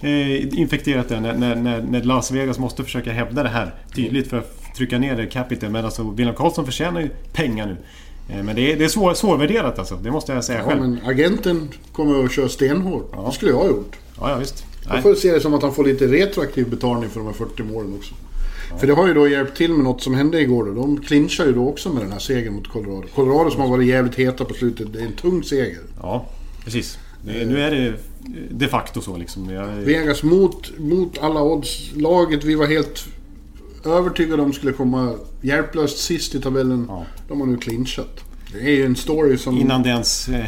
[0.00, 4.38] eh, infekterat där när, när, när, Las Vegas måste försöka hävda det här tydligt för
[4.38, 5.68] att trycka ner det capita.
[5.68, 7.76] Men alltså William Karlsson förtjänar ju pengar nu.
[8.34, 9.96] Eh, Men det är, det är svår, svårvärderat alltså.
[9.96, 10.80] Det måste jag säga Ja, själv.
[10.80, 13.12] men agenten kommer att köra stenhårt.
[13.26, 13.96] Det skulle jag ha gjort.
[14.20, 14.64] Ja, ja visst.
[14.88, 17.62] Jag får se det som att han får lite retroaktiv betalning för de här 40
[17.62, 18.14] målen också.
[18.78, 20.72] För det har ju då hjälpt till med något som hände igår då.
[20.72, 23.06] De clinchar ju då också med den här segern mot Colorado.
[23.14, 24.92] Colorado som har varit jävligt heta på slutet.
[24.92, 25.80] Det är en tung seger.
[26.02, 26.26] Ja,
[26.64, 26.98] precis.
[27.24, 27.94] Det, nu är det
[28.50, 29.50] de facto så liksom.
[29.50, 31.90] Jag, Vegas mot, mot alla odds.
[31.94, 33.04] Laget vi var helt
[33.84, 36.86] övertygade om skulle komma hjälplöst sist i tabellen.
[36.88, 37.04] Ja.
[37.28, 38.20] De har nu clinchat.
[38.52, 39.60] Det är ju en story som...
[39.60, 40.44] innan det ens eh,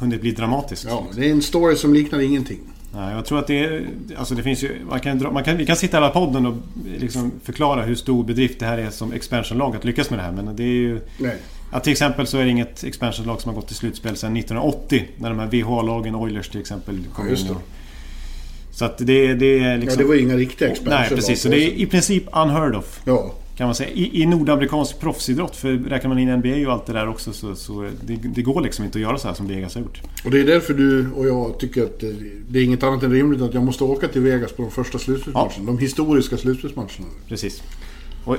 [0.00, 0.84] hunnit bli dramatiskt.
[0.88, 2.60] Ja, det är en story som liknar ingenting.
[2.94, 3.86] Nej, jag tror att det är...
[4.16, 4.76] Alltså det finns ju...
[4.88, 6.54] Man kan dra, man kan, vi kan sitta i hela podden och
[6.98, 10.32] liksom förklara hur stor bedrift det här är som expansionlag att lyckas med det här.
[10.32, 11.00] Men det är ju...
[11.18, 11.36] Nej.
[11.72, 15.08] Ja, till exempel så är det inget expansionlag som har gått till slutspel sedan 1980.
[15.16, 17.50] När de här VHA-lagen, Oilers till exempel, kom Ja, in.
[17.50, 17.62] Och,
[18.70, 20.02] så att det, det är Ja, liksom...
[20.02, 21.00] det var inga riktiga expansion.
[21.00, 21.40] Nej, precis.
[21.42, 23.00] Så det är i princip unheard of.
[23.04, 23.34] Ja.
[23.56, 23.90] Kan man säga.
[23.90, 25.56] I, i nordamerikansk proffsidrott.
[25.56, 28.60] För räknar man in NBA och allt det där också så, så det, det går
[28.60, 30.00] liksom inte att göra så här som Vegas har gjort.
[30.24, 32.00] Och det är därför du och jag tycker att
[32.48, 34.98] det, är inget annat än rimligt att jag måste åka till Vegas på de första
[34.98, 35.66] slutspelsmatcherna.
[35.66, 37.06] De historiska slutspelsmatcherna.
[37.28, 37.62] Precis.
[38.24, 38.36] Och,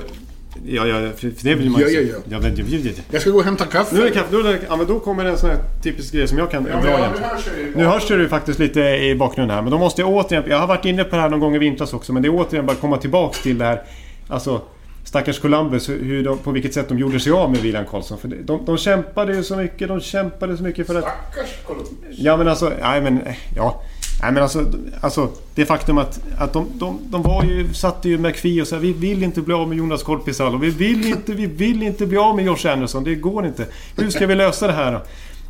[0.66, 2.38] ja, ja, för det vill man ju Ja, ja, ja.
[2.40, 2.48] ja.
[2.48, 3.02] ja, ja, ja.
[3.10, 3.94] Jag ska gå och hämta kaffe.
[3.94, 4.36] Nu är det kaffe.
[4.36, 6.90] Då, ja, men då kommer en sån här typisk grej som jag kan Ja, dra
[6.90, 7.48] ja, nu hörs.
[7.76, 9.62] Nu hörs det ju faktiskt lite i bakgrunden här.
[9.62, 10.44] Men då måste jag återigen...
[10.48, 12.12] Jag har varit inne på det här någon gång i vintras också.
[12.12, 13.82] Men det är återigen bara att komma tillbaks till det här.
[14.28, 14.60] Alltså...
[15.04, 18.18] Stackars Columbus, hur de, på vilket sätt de gjorde sig av med William Karlsson.
[18.18, 21.04] För de, de kämpade ju så mycket, de kämpade så mycket för att...
[21.04, 22.18] Stackars Columbus.
[22.18, 23.20] Ja men alltså, nej men...
[23.20, 23.82] eh, Ja.
[24.22, 24.64] Nej men alltså,
[25.00, 28.78] alltså det faktum att, att de, de, de var ju, satte ju McPhee och sa
[28.78, 30.58] vi vill inte bli av med Jonas Korpisalo.
[30.58, 33.04] Vi vill inte, vi vill inte bli av med Josh Anderson.
[33.04, 33.66] Det går inte.
[33.96, 35.00] Hur ska vi lösa det här då?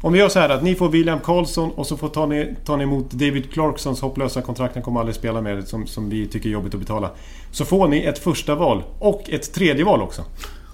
[0.05, 2.55] Om vi gör så här att ni får William Karlsson och så får ta ni,
[2.65, 4.75] ta ni emot David Clarksons hopplösa kontrakt.
[4.75, 7.11] Han kommer aldrig spela med som, som vi tycker är jobbigt att betala.
[7.51, 10.25] Så får ni ett första val och ett tredje val också.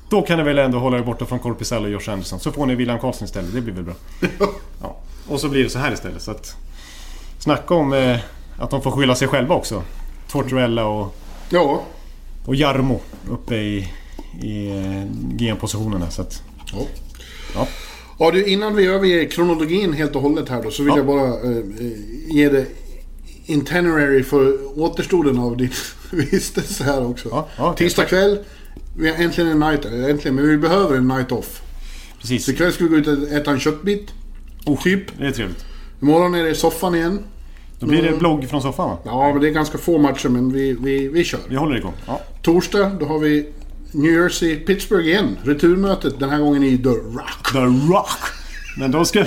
[0.09, 2.41] Då kan ni väl ändå hålla er borta från Korpisalo och Josh Anderson.
[2.41, 3.55] Så får ni William Karlsson istället.
[3.55, 3.95] Det blir väl bra.
[4.83, 4.97] Ja.
[5.29, 6.23] Och så blir det så här istället.
[6.23, 6.57] Så att,
[7.39, 8.17] snacka om eh,
[8.59, 9.83] att de får skylla sig själva också.
[10.31, 11.15] Tortorella och,
[11.51, 11.81] Ja.
[12.47, 13.01] och Jarmo
[13.31, 13.89] uppe i,
[14.43, 15.05] i eh,
[15.37, 16.11] GM-positionerna.
[16.11, 16.79] Så att, Ja.
[17.55, 17.67] ja.
[18.23, 20.97] Ja du, innan vi överger kronologin helt och hållet här då så vill Ja.
[20.97, 22.67] jag bara eh, eh, ge dig
[23.47, 25.71] itinerary för återstoden av din
[26.11, 27.29] vistelse här också.
[27.33, 27.75] Ja, ja.
[27.75, 28.39] Tisdag kväll,
[28.99, 31.63] vi har äntligen en night, eller äntligen, men vi behöver en night off.
[32.21, 32.45] Precis.
[32.45, 34.09] Så ikväll ska vi gå ut och äta en köttbit.
[34.67, 35.19] Oh, typ.
[35.19, 35.65] Det är trevligt.
[36.03, 37.19] Imorgon är det soffan igen.
[37.79, 38.19] Då blir det Mm.
[38.19, 38.99] blogg från soffan va?
[39.05, 41.41] Ja, men det är ganska få matcher, men vi, vi, vi kör.
[41.49, 41.93] Vi håller igång.
[42.07, 42.21] Ja.
[42.43, 43.47] Torsdag, då har vi
[43.93, 45.37] New Jersey, Pittsburgh igen.
[45.45, 47.53] Returmötet, den här gången i The Rock.
[47.53, 47.59] The
[47.93, 48.19] Rock!
[48.79, 49.25] Men då ska,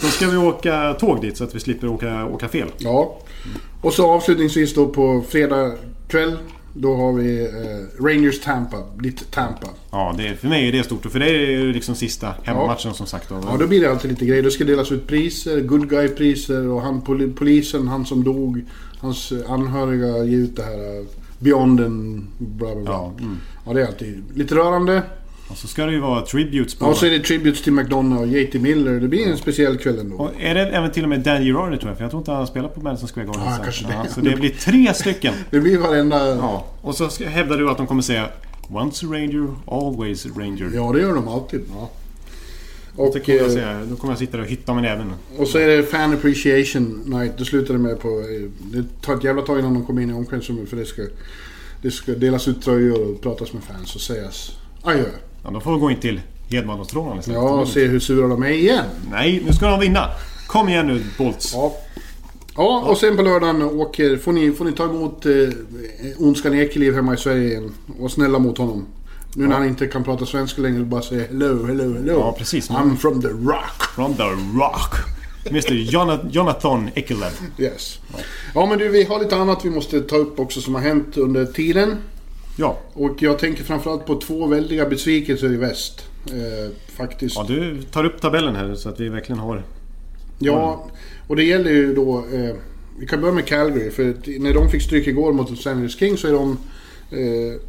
[0.00, 2.68] då ska vi åka tåg dit så att vi slipper åka, åka fel.
[2.78, 3.18] Ja.
[3.80, 5.72] Och så avslutningsvis då på fredag
[6.08, 6.36] kväll.
[6.78, 8.76] Då har vi eh, Rangers Tampa.
[9.00, 9.66] Lite Tampa.
[9.90, 11.06] Ja, det, för mig är det stort.
[11.12, 13.28] För det är ju liksom sista hemmamatchen som sagt.
[13.28, 13.40] då.
[13.50, 14.42] Ja, då blir det alltid lite grejer.
[14.42, 18.64] Det ska delas ut priser, good guy-priser och han, poli- polisen, han som dog,
[18.98, 21.04] hans anhöriga ger ut det här eh,
[21.38, 22.92] Beyond and bla bla bla.
[22.92, 23.36] Ja, mm.
[23.66, 25.02] Ja, det är alltid lite rörande.
[25.48, 26.84] Och så ska det ju vara tributes på...
[26.84, 29.00] Ja, och så är det tributes till McDonough och JT Miller.
[29.00, 30.16] Det blir en speciell kväll ändå.
[30.16, 31.96] Och är det även till och med Dan Girardi tror jag?
[31.96, 33.42] För jag tror inte han har spelat på Madison Square Garden.
[33.44, 34.08] Ja, kanske det.
[34.14, 35.34] så det blir tre stycken.
[35.50, 36.28] Det blir varenda...
[36.36, 36.66] Ja.
[36.82, 38.28] Och så ska, hävdar du att de kommer säga
[38.68, 40.70] Once a Ranger, always a Ranger.
[40.74, 41.60] Ja, det gör de alltid.
[41.74, 41.90] Ja.
[42.96, 43.80] Det Och, kommer jag eh, säga.
[43.90, 45.12] Då kommer jag sitta där och hytta med näven.
[45.38, 47.38] och så är det Fan Appreciation Night.
[47.38, 48.08] Det slutar det med på...
[48.08, 51.02] eh, Det tar ett jävla tag innan de kommer in i omklädningsrummet för det ska...
[51.82, 54.52] Det ska delas ut tröjor och pratas med fans och sägas
[54.82, 55.04] adjö.
[55.44, 56.20] Ja, då får vi gå in till
[56.50, 57.40] Hedman och Strålan istället.
[57.40, 58.84] Ja, och se hur sura de är igen.
[59.10, 60.08] Nej, nu ska de vinna!
[60.46, 61.52] Kom igen nu, Bolts.
[61.54, 61.76] Ja.
[62.56, 65.32] Ja, och sen på lördagen åker, får, ni, får ni ta emot eh,
[66.18, 67.74] Ondskan Ekeliv hemma i Sverige igen.
[68.00, 68.86] Och snälla mot honom.
[69.34, 72.12] Nu när han inte kan prata svenska längre, bara säga hello, hello, hello.
[72.12, 72.70] Ja, precis.
[72.70, 73.82] I'm from the rock.
[73.94, 74.22] From the
[74.58, 75.15] Rock.
[75.50, 75.72] Mr
[76.30, 77.32] Jonathan, Ekelev.
[77.58, 77.98] Yes.
[78.54, 81.16] Ja, men du, vi har lite annat vi måste ta upp också som har hänt
[81.16, 81.96] under tiden.
[82.56, 82.78] Ja.
[82.92, 86.08] Och jag tänker framförallt på två väldiga besvikelser i väst.
[86.26, 87.36] Eh, faktiskt.
[87.36, 89.64] ja, du tar upp tabellen här så att vi verkligen har
[90.38, 90.90] Ja,
[91.26, 92.24] och det gäller ju då...
[92.32, 92.56] Eh,
[92.98, 93.90] vi kan börja med Calgary.
[93.90, 96.58] För när de fick stryk igår mot Los Angeles Kings så är de
[97.10, 97.60] eh,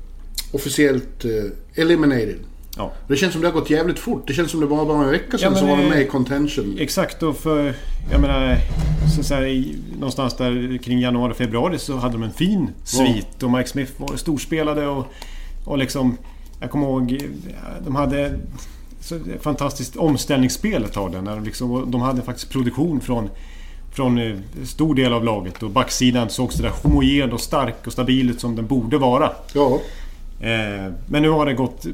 [0.51, 2.39] officiellt eh, eliminated.
[2.77, 2.91] Ja.
[3.07, 4.23] Det känns som det har gått jävligt fort.
[4.27, 6.05] Det känns som det bara var en vecka sedan Ja, så var de med i
[6.05, 6.77] contention.
[6.79, 7.73] Exakt och för...
[8.11, 8.57] Jag menar...
[9.15, 13.43] Så, så här, i, någonstans där kring januari, februari så hade de en fin svit.
[13.43, 15.05] Och Mike Smith var storspelade och,
[15.65, 16.17] och liksom...
[16.59, 17.21] Jag kommer ihåg...
[17.85, 18.33] De hade...
[19.01, 21.21] Så fantastiskt omställningsspel ett tag där.
[21.21, 23.29] När de, liksom, de hade faktiskt produktion från...
[23.91, 28.29] Från eh, stor del av laget och backsidan såg sådär homogen och stark och stabil
[28.29, 29.31] ut som den borde vara.
[29.53, 29.79] Ja,
[30.39, 31.85] Eh, men nu har det gått...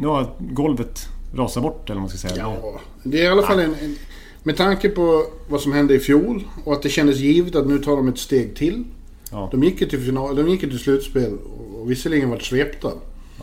[0.00, 2.36] Nu har golvet rasat bort eller vad man ska säga.
[2.62, 3.96] Ja, det är i alla fall en, en...
[4.42, 7.78] Med tanke på vad som hände i fjol och att det kändes givet att nu
[7.78, 8.84] tar de ett steg till.
[9.30, 9.48] Ja.
[9.52, 11.32] De gick ju till final, de gick till slutspel
[11.80, 12.90] och visserligen vart svepta.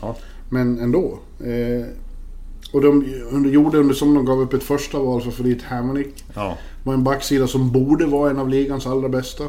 [0.00, 0.16] Ja.
[0.48, 1.18] Men ändå.
[1.40, 1.86] Eh,
[2.72, 6.06] och de under, gjorde under som de gav upp ett första val för Fleet Hamonic.
[6.34, 6.58] ja.
[6.84, 9.44] var en backsida som borde vara en av ligans allra bästa.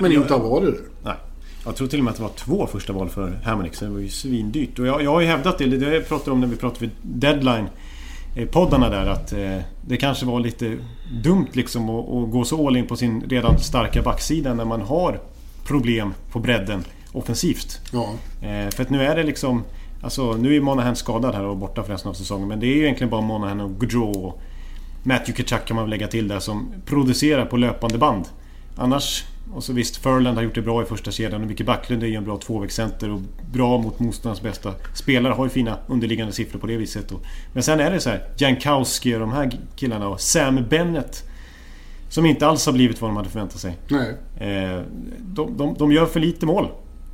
[0.00, 0.80] Men inte har varit det.
[1.02, 1.16] Nej.
[1.70, 3.90] Jag tror till och med att det var två första val för Hamonic, så det
[3.90, 4.78] var ju svindyrt.
[4.78, 6.90] Och jag, jag har ju hävdat det, det jag pratade om när vi pratade vid
[7.02, 7.68] Deadline
[8.36, 10.76] eh, där att eh, det kanske var lite
[11.22, 14.80] dumt liksom att, att gå så all in på sin redan starka backsida när man
[14.80, 15.20] har
[15.64, 17.80] problem på bredden offensivt.
[17.92, 18.08] Ja.
[18.42, 19.64] Eh, för att nu är det liksom...
[20.02, 22.48] Alltså nu är Monahan skadad här och borta för resten av säsongen.
[22.48, 24.40] Men det är ju egentligen bara Monahan och Gaudreau och
[25.02, 28.24] Matthew Tkachuk kan man väl lägga till där som producerar på löpande band.
[28.76, 29.24] Annars...
[29.54, 32.06] Och så visst, Furland har gjort det bra i första kedjan och Micke Backlund är
[32.06, 33.20] ju en bra tvåvägscenter och
[33.52, 35.32] bra mot motståndarens bästa spelare.
[35.32, 37.12] Har ju fina underliggande siffror på det viset.
[37.52, 41.24] Men sen är det så här, Jankowski och de här killarna och Sam Bennett.
[42.08, 43.76] Som inte alls har blivit vad de hade förväntat sig.
[43.88, 44.14] Nej.
[44.50, 44.82] Eh,
[45.18, 46.68] de, de, de gör för lite mål.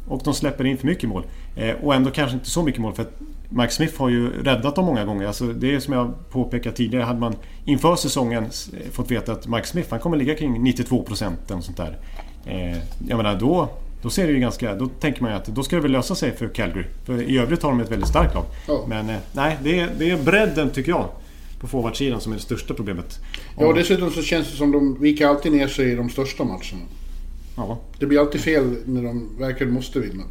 [0.08, 1.26] Och de släpper in för mycket mål.
[1.56, 4.76] Eh, och ändå kanske inte så mycket mål för att Mike Smith har ju räddat
[4.76, 5.26] dem många gånger.
[5.26, 7.04] Alltså det är som jag påpekat tidigare.
[7.04, 11.32] Hade man inför säsongen eh, fått veta att Mike Smith han kommer ligga kring 92%
[11.50, 11.98] eller sånt där.
[12.46, 12.78] Eh,
[13.08, 13.68] jag menar då,
[14.02, 14.74] då ser det ju ganska...
[14.74, 16.84] Då tänker man ju att då ska det väl lösa sig för Calgary.
[17.04, 18.44] För i övrigt har de ett väldigt starkt lag.
[18.68, 18.84] Ja.
[18.88, 21.08] Men eh, nej, det är, det är bredden tycker jag.
[21.60, 23.20] På forwardsidan som är det största problemet.
[23.58, 26.44] Ja, och dessutom så känns det som de viker alltid ner sig i de största
[26.44, 26.82] matcherna.
[27.56, 27.78] ja.
[27.98, 30.22] Det blir alltid fel när de verkligen måste vinna.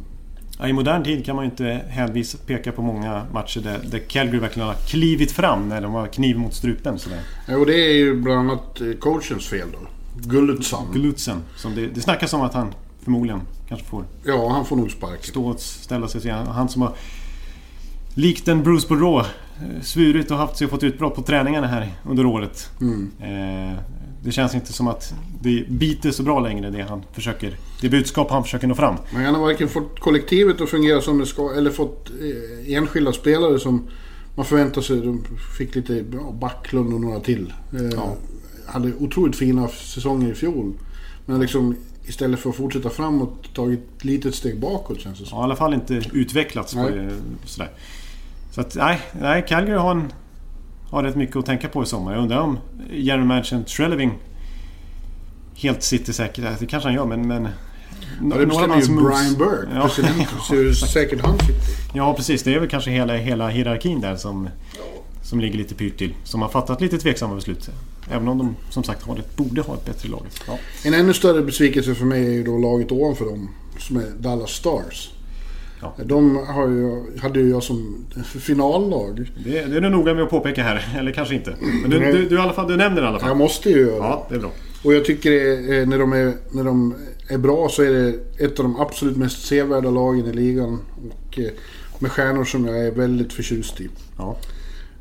[0.58, 3.98] Ja, I modern tid kan man ju inte hänvisa, peka på många matcher där, där
[3.98, 6.98] Calgary verkligen har klivit fram när de har kniv mot strupen.
[6.98, 7.20] Sådär.
[7.48, 9.78] Ja, och det är ju bland annat eh, coachens fel då.
[10.22, 10.86] Gulutsson.
[10.92, 11.42] Glutzen.
[11.56, 15.22] Som det, det snackas om att han förmodligen kanske får Ja, han får nog sparken.
[15.22, 16.30] stå och ställa sig.
[16.30, 16.92] Han, han som har
[18.14, 21.92] likt en Bruce Boudreau eh, svurit och haft sig och fått utbrott på träningarna här
[22.04, 22.70] under året.
[23.20, 23.78] Eh,
[24.24, 27.56] det känns inte som att det biter så bra längre det han försöker.
[27.80, 28.94] Det budskap han försöker nå fram.
[29.14, 33.12] Men han har varken fått kollektivet att fungera som det ska eller fått eh, enskilda
[33.12, 33.82] spelare som
[34.36, 34.96] man förväntar sig.
[35.00, 35.24] De
[35.58, 37.52] fick lite ja, Backlund och några till.
[37.72, 38.00] Eh,
[38.66, 40.72] Hade otroligt fina säsonger i fjol.
[41.26, 45.38] Men liksom istället för att fortsätta framåt tagit ett litet steg bakåt känns det som.
[45.38, 47.10] Ja, I alla fall inte utvecklats på,
[47.44, 47.70] sådär.
[48.50, 50.12] Så att nej, nej Calgary har, en,
[50.90, 52.12] har rätt mycket att tänka på i sommar.
[52.12, 52.58] Jag undrar om
[52.90, 54.12] general manager Treleving
[55.54, 56.60] helt sitter säkert.
[56.60, 57.28] Det kanske han gör men...
[57.28, 57.48] men
[58.30, 59.82] Ja, det bestämmer ju Brian Burke, Ja.
[59.82, 60.28] president.
[60.48, 61.54] Så hur säkert han sitter.
[61.94, 64.48] Ja precis, det är väl kanske hela, hela hierarkin där som,
[65.22, 66.14] som ligger lite pyrt till.
[66.24, 67.70] Som har fattat lite tveksamma beslut.
[68.10, 70.22] Även om de som sagt har ett, borde ha ett bättre lag.
[70.46, 70.58] Ja.
[70.84, 73.48] En ännu större besvikelse för mig är ju då laget ovanför dem.
[73.78, 75.10] Som är Dallas Stars.
[75.80, 75.94] Ja.
[76.04, 79.30] De har ju, hade ju jag som finallag.
[79.44, 81.56] Det, det är du noga med att påpeka här, eller kanske inte.
[81.82, 83.28] Men du, du, du, i alla fall, du nämner det i alla fall.
[83.28, 83.96] Jag måste ju göra.
[83.96, 84.50] Ja, det är bra.
[84.84, 86.94] Och jag tycker det, är- när, de är, när de
[87.28, 90.78] är bra så är det ett av de absolut mest sevärda lagen i ligan.
[91.10, 91.50] Och eh,
[91.98, 93.88] med stjärnor som jag är väldigt förtjust i.
[94.18, 94.36] Ja.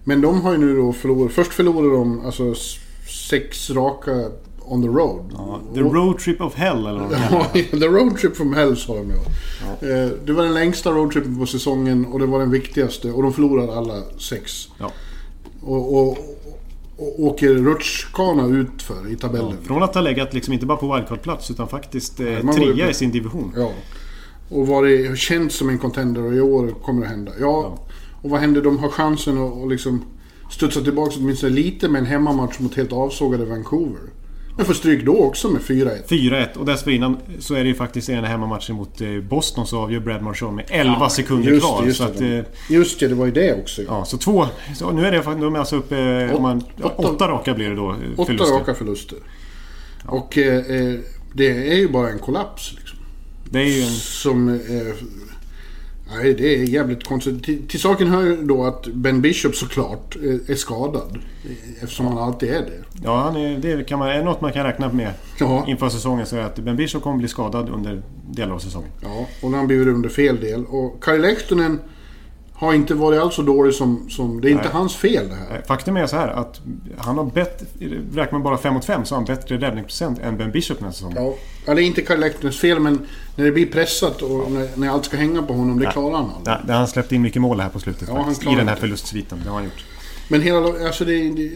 [0.03, 1.32] Men de har ju nu då förlorat.
[1.34, 2.56] Först förlorade de alltså
[3.08, 4.12] sex raka
[4.68, 5.26] on the road.
[5.38, 7.64] Ja, The Road Trip of Hell eller vad de kallar Ja, det.
[7.80, 9.88] the road trip from hell sa de ja.
[9.88, 13.12] Eh, Det var den längsta roadtrippen på säsongen och det var den viktigaste.
[13.12, 14.68] Och de förlorade alla sex.
[14.80, 14.91] Ja.
[15.62, 16.18] Och, och,
[16.97, 19.58] och åker rutschkana utför i tabellen.
[19.64, 22.93] Från att ha legat liksom inte bara på wildcard-plats utan faktiskt eh, ju- trea i
[22.93, 23.53] sin division.
[23.58, 23.72] Ja.
[24.49, 27.32] Och varit känt som en contender och i år kommer det hända.
[27.39, 27.78] Ja,
[28.22, 28.62] och vad händer?
[28.62, 30.03] De har chansen att att liksom
[30.50, 34.02] studsa tillbaka åtminstone lite med en hemmamatch mot helt avsågade Vancouver.
[34.58, 36.08] Men får stryk då också med 4-1.
[36.08, 40.00] 4-1 och dessförinnan så är det ju faktiskt en hemmamatchen mot eh, Boston så avgör
[40.00, 41.84] Brad Marchand med 11 sekunder Just kvar.
[41.86, 42.38] just så att, det.
[42.38, 43.82] eh, Just det, det var ju det också.
[43.82, 43.88] Ja.
[43.89, 44.46] ja, så två...
[44.76, 45.98] Så nu är det de är alltså uppe...
[46.00, 47.96] eh, Om man, ja, åtta- åtta raka blir det då.
[48.18, 48.56] Åtta förluster.
[48.56, 49.18] raka förluster.
[50.06, 50.64] Och eh,
[51.34, 53.00] det är ju bara en kollaps liksom.
[53.50, 53.89] Det är ju en...
[53.93, 54.50] Som...
[54.50, 54.56] Eh,
[56.12, 57.43] Nej, det är jävligt konstigt.
[57.43, 61.18] Till, till saken hör då att Ben Bishop såklart är, är skadad.
[61.82, 62.84] Eftersom han alltid är det.
[63.03, 65.66] Ja, han är, det kan man, är något man kan räkna med Ja.
[65.68, 66.26] inför säsongen.
[66.26, 68.01] Så är att Ben Bishop kommer bli skadad under
[68.32, 68.89] delar av säsongen.
[69.01, 70.66] Ja, och han blivit under fel del.
[70.66, 71.80] Och Kari Lehtonen
[72.53, 74.10] har inte varit alls så dålig som...
[74.10, 74.74] som det är inte Nej.
[74.74, 75.58] hans fel det här.
[75.58, 76.62] Eh, Faktum är så här att
[76.97, 77.66] han har bättre...
[78.14, 80.86] Räknar man bara 5 mot 5 så har han bättre räddningsprocent än Ben Bishop den
[80.86, 81.18] här säsongen.
[81.24, 81.34] Ja,
[81.66, 82.99] är inte Kari Lehtonens fel men
[83.36, 86.30] när det blir pressat och när, när allt ska hänga på honom, det klarar han
[86.30, 86.55] aldrig.
[86.68, 88.51] Ja, han släppt in mycket mål här på slutet Ja, faktiskt.
[88.51, 89.39] I den här förlustsviten.
[89.43, 89.86] Det har han gjort.
[90.28, 90.88] Men hela...
[90.88, 91.51] Alltså det, det,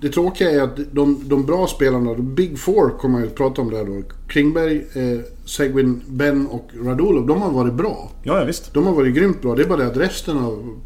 [0.00, 3.62] det tråkiga är att de, de bra spelarna, the Big Four kommer jag att prata
[3.62, 4.02] om där då.
[4.28, 8.10] Klingberg, eh, Seguin, Ben och Radulov, de har varit bra.
[8.22, 8.74] Ja, ja visst.
[8.74, 9.54] De har varit grymt bra.
[9.54, 10.80] Det är bara det att resten av...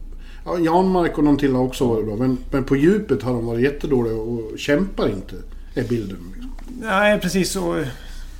[0.45, 2.17] Ja, Janmark och någon till har också varit bra.
[2.17, 5.37] Men, men på djupet har de varit jättedåliga och kämpar inte.
[5.75, 6.38] Är bilden.
[6.81, 7.85] Nej, precis så.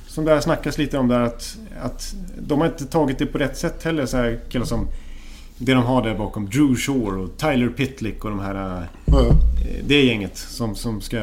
[0.07, 3.37] Som det har snackats lite om där att, att de har inte tagit det på
[3.37, 4.05] rätt sätt heller.
[4.05, 4.87] Så här killar som
[5.57, 6.49] det de har där bakom.
[6.49, 8.87] Drew Shore och Tyler Pitlick och de här...
[9.05, 9.31] ja.
[9.87, 11.21] Det gänget som, som ska...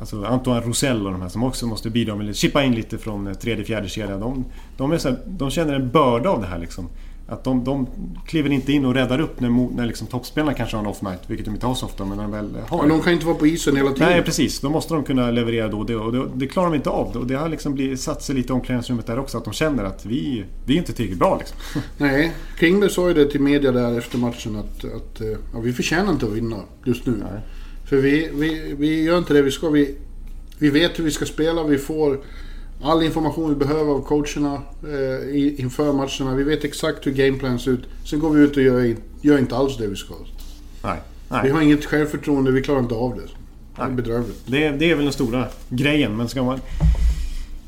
[0.00, 2.36] Alltså Antoine Rosell och de här som också måste bidra med...
[2.36, 4.20] Chippa in lite från tredje, fjärde kedjan.
[4.20, 4.44] De,
[4.76, 6.88] de, är så här, de känner en börda av det här liksom.
[7.28, 7.86] Att de, de
[8.26, 11.18] kliver inte in och räddar upp när, när liksom toppspelarna kanske har en off-night.
[11.26, 13.26] Vilket de inte har så ofta, men när de väl har Men de kan inte
[13.26, 14.08] vara på isen hela tiden.
[14.08, 16.76] Nej precis, då måste de kunna leverera då och det, och det, det klarar de
[16.76, 17.16] inte av.
[17.16, 19.38] Och det har liksom blivit, satt sig lite i omklädningsrummet där också.
[19.38, 21.58] Att de känner att vi, vi är inte tillräckligt bra liksom.
[21.98, 25.72] Nej, Klingberg sa ju det till media där efter matchen att, att eh, ja, vi
[25.72, 27.22] förtjänar inte att vinna just nu.
[27.88, 29.70] För vi, vi, vi gör inte det vi ska.
[29.70, 29.94] Vi,
[30.58, 31.64] vi vet hur vi ska spela.
[31.64, 32.18] Vi får
[32.82, 36.36] all information vi behöver av coacherna eh, inför matcherna.
[36.36, 37.84] Vi vet exakt hur gameplan ser ut.
[38.04, 40.14] Sen går vi ut och gör, gör inte alls det vi ska.
[40.82, 40.98] Nej.
[41.28, 41.50] Vi Nej.
[41.50, 42.50] har inget självförtroende.
[42.50, 43.22] Vi klarar inte av det.
[43.76, 43.96] Det är Nej.
[43.96, 44.42] bedrövligt.
[44.46, 46.16] Det, det är väl den stora grejen.
[46.16, 46.60] Men ska man,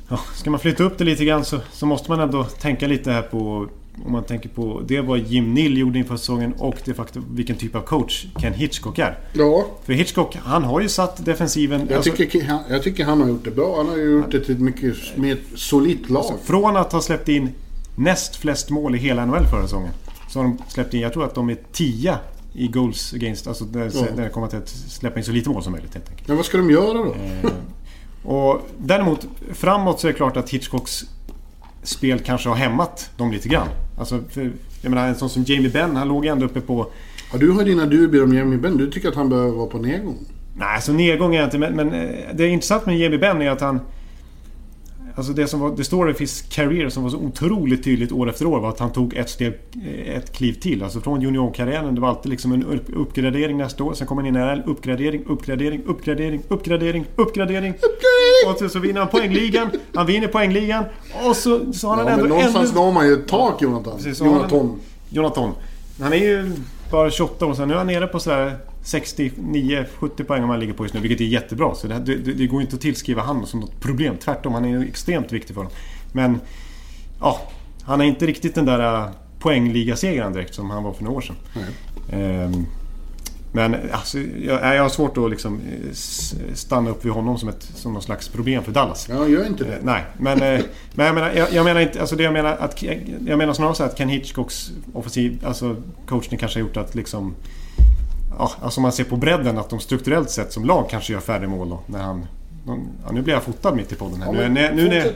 [0.09, 3.11] ja, ska man flytta upp det lite grann så, så måste man ändå tänka lite
[3.11, 3.68] här på...
[4.07, 7.57] Om man tänker på det vad Jim Nill gjorde inför säsongen och det faktum vilken
[7.57, 9.18] typ av coach Ken Hitchcock är.
[9.32, 11.86] Ja, För Hitchcock, han har ju satt defensiven...
[11.88, 13.76] jag, alltså, tycker, han- jag tycker han har gjort det bra.
[13.76, 16.32] Han har ju gjort det till ett mycket mer solitt lag.
[16.44, 17.49] Från att ha släppt in
[17.96, 19.90] näst flest mål i hela NHL förra säsongen.
[20.30, 22.16] Så har de släppt in, jag tror att de är 10
[22.53, 23.46] i goals against.
[23.46, 24.01] Alltså där, Ja.
[24.16, 26.28] där det kommer till att släppa in så lite mål som möjligt helt enkelt.
[26.28, 27.14] Men vad ska de göra då?
[27.14, 27.51] Eh,
[28.34, 31.05] och däremot framåt så är det klart att Hitchcocks
[31.89, 33.68] spel kanske har hämmat dem lite grann.
[33.99, 34.51] Alltså, för,
[34.82, 36.86] jag menar en sån som Jamie Benn, han låg ändå uppe på...
[37.32, 38.76] Ja, du har dina dubier om Jamie Benn.
[38.76, 40.18] Du tycker att han behöver vara på nedgång.
[40.57, 43.43] Nej, så nedgång är jag inte, men, men eh, det är intressant med Jamie Benn
[43.43, 43.80] är att han...
[45.19, 48.29] Alltså det som var, det står i his career som var så otroligt tydligt år
[48.31, 49.53] efter år var att han tog ett steg,
[50.07, 50.83] eh, ett kliv till.
[50.83, 53.95] Alltså från juniorkarriären, det var alltid liksom en upp- uppgradering nästa år.
[53.95, 57.75] Sen kom han in i NHL, uppgradering, uppgradering, uppgradering, uppgradering, uppgradering.
[58.53, 59.69] Och så, så vinner han poängligan.
[59.95, 60.85] Han vinner poängligan.
[61.29, 63.97] Och så, så har han Ja, ändå men någonstans når man ju ett tak, Jonathan.
[63.97, 64.81] Precis, har han- Jonathan.
[65.11, 65.51] Jonathan.
[66.01, 66.51] Han är ju
[66.91, 67.69] bara 28 år sedan.
[67.69, 71.01] Nu är han nere på sådär 69-70 poäng om han ligger på just nu.
[71.01, 71.74] Vilket är jättebra.
[71.74, 74.16] Så det, det, det går inte att tillskriva han som något problem.
[74.16, 75.72] Tvärtom, han är extremt viktig för dem.
[76.12, 76.41] Men...
[77.20, 77.41] Ja,
[77.83, 79.09] han är inte riktigt den där äh,
[79.39, 81.37] poängligasegraren direkt som han var för några år sedan.
[82.12, 82.66] Ehm,
[83.53, 85.61] men alltså, jag, jag har svårt att liksom
[85.91, 89.07] s- stanna upp vid honom som, ett, som någon slags problem för Dallas.
[89.11, 89.79] Ja, gör inte det.
[89.83, 90.39] Nej, men,
[90.95, 92.01] men jag, menar, jag, jag menar inte...
[92.01, 92.83] Alltså det jag menar att...
[93.26, 95.39] Jag menar snarare så att Ken Hitchcocks offensiv...
[95.47, 95.76] Alltså
[96.07, 97.35] coachning kanske har gjort att liksom...
[98.39, 101.47] Ja, alltså man ser på bredden att de strukturellt sett som lag kanske gör färre
[101.47, 101.81] mål då.
[101.87, 102.26] När han...
[102.66, 104.26] Ja, nu blir jag fotad mitt i podden här.
[104.26, 105.12] Ja, nu, när, nu, när,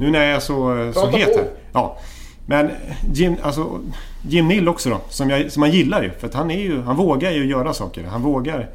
[0.00, 1.48] nu när jag är så, så Prata het här.
[1.72, 1.98] Ja.
[2.46, 2.70] Men
[3.12, 3.80] Jim, alltså,
[4.22, 6.10] Jim Nill också då, som, jag, som man gillar ju.
[6.10, 6.82] För att han är ju...
[6.82, 8.04] Han vågar ju göra saker.
[8.04, 8.70] Han vågar...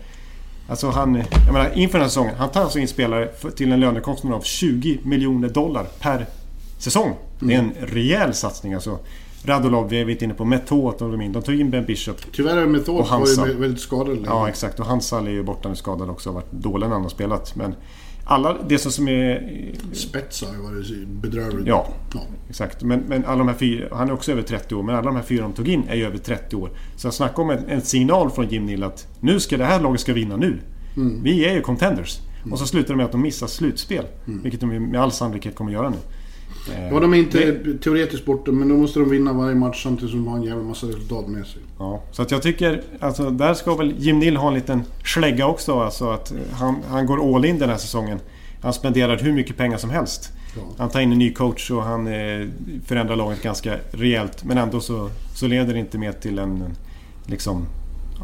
[0.70, 1.24] Alltså han...
[1.46, 2.36] Jag menar, inför den här säsongen.
[2.38, 6.26] Han tar alltså in spelare för, till en lönekostnad av 20 miljoner dollar per
[6.78, 7.14] säsong.
[7.40, 9.00] Det är en rejäl satsning alltså.
[9.46, 11.32] Radulov, vi är inte inne på Metot och de in.
[11.32, 12.18] De tog in Ben Bishop.
[12.32, 13.48] Tyvärr är Method Och var Hansa.
[13.48, 14.26] ju väldigt skadad länge.
[14.28, 14.80] Ja, exakt.
[14.80, 16.30] Och Hansal är ju borta nu skadad också.
[16.30, 17.56] Har varit dålig när han har spelat.
[17.56, 17.76] Men
[18.26, 19.52] alla det som- är...
[19.94, 21.68] Spets har ju varit bedrövligt.
[21.68, 21.88] Ja.
[22.14, 22.22] ja.
[22.50, 22.84] Exakt.
[22.84, 23.88] Men, men alla de här fyra...
[23.92, 24.84] Han är också över 30 år.
[24.84, 26.70] Men alla de här fyra de tog in är ju över 30 år.
[26.96, 29.82] Så jag snackar om en, en signal från Jim Nill att nu ska det här
[29.82, 30.60] laget ska vinna nu.
[31.24, 32.20] Vi är ju contenders.
[32.52, 34.06] Och så slutar det med att de missar slutspel.
[34.26, 35.98] Vilket de med all sannolikhet kommer göra nu.
[36.70, 39.84] Eh, Ja, de är inte det- teoretiskt borta, men då måste de vinna varje match
[39.84, 41.62] samtidigt som de har en jävla massa resultat med sig.
[41.80, 45.48] Ja, så att jag tycker, alltså där ska väl Jim Nill ha en liten slägga
[45.48, 45.80] också.
[45.80, 48.20] Alltså att eh, han, han går all in den här säsongen.
[48.62, 50.32] Han spenderar hur mycket pengar som helst.
[50.56, 50.62] Ja.
[50.78, 52.48] Han tar in en ny coach och han eh,
[52.86, 54.44] förändrar laget ganska rejält.
[54.44, 56.76] Men ändå så, så leder det inte med till en, en
[57.26, 57.66] liksom,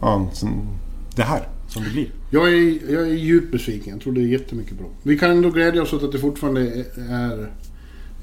[0.01, 0.67] ja, en sån-
[1.15, 2.07] det här som det blir.
[2.31, 3.93] Jag är, jag är djupt besviken.
[3.93, 4.87] Jag tror det är jättemycket bra.
[5.03, 7.51] Vi kan ändå glädja oss åt att det fortfarande är...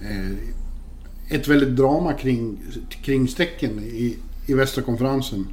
[0.01, 2.62] eh, ett väldigt drama kring,
[3.03, 5.46] kring strecken i, i västra konferensen.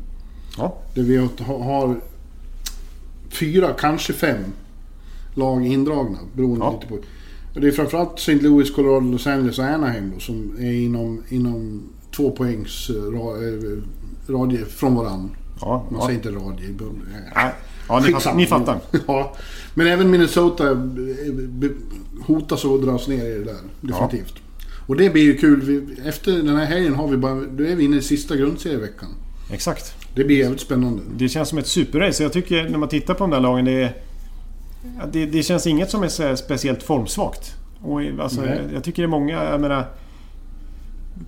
[0.57, 0.77] Ja.
[0.93, 2.01] Där vi har,
[3.29, 4.43] fyra, kanske fem
[5.33, 6.19] lag indragna.
[6.33, 6.73] Beroende Ja.
[6.73, 6.95] lite på.
[7.55, 8.35] Och det är framförallt St.
[8.35, 11.83] Louis, Colorado, Los Angeles och Anaheim då, som är inom, inom
[12.15, 13.81] två poängs eh, eh,
[14.33, 15.29] radie från varann.
[15.61, 16.05] Ja, Man ja.
[16.05, 16.91] säger inte eh,
[17.35, 17.51] Nej.
[17.87, 18.79] Ja, ni, fattar, ni fattar.
[19.07, 19.35] ja.
[19.73, 20.77] Men även Minnesota eh,
[22.25, 23.55] hotas att dras ner i det där.
[23.81, 24.33] Definitivt.
[24.87, 25.89] Och det blir ju kul.
[26.05, 29.09] Efter den här helgen har vi bara, då är vi inne i sista grundserieveckan.
[29.51, 29.95] Exakt.
[30.15, 31.01] Det blir jävligt spännande.
[31.17, 32.23] Det känns som ett superrace.
[32.23, 33.93] Jag tycker när man tittar på de där lagen, det,
[34.99, 37.55] ja, det, det känns inget som är speciellt formsvagt.
[37.81, 39.85] Och, alltså, jag, jag tycker det är många, jag menar...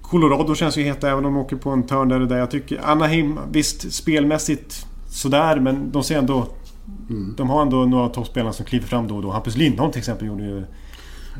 [0.01, 2.37] Colorado känns ju heta även om de åker på en törn där och där.
[2.37, 6.47] Jag tycker Anaheim, visst spelmässigt sådär men de ser ändå...
[7.09, 7.33] Mm.
[7.37, 9.31] De har ändå några av toppspelarna som kliver fram då och då.
[9.31, 10.63] Hampus Lindholm till exempel gjorde ju...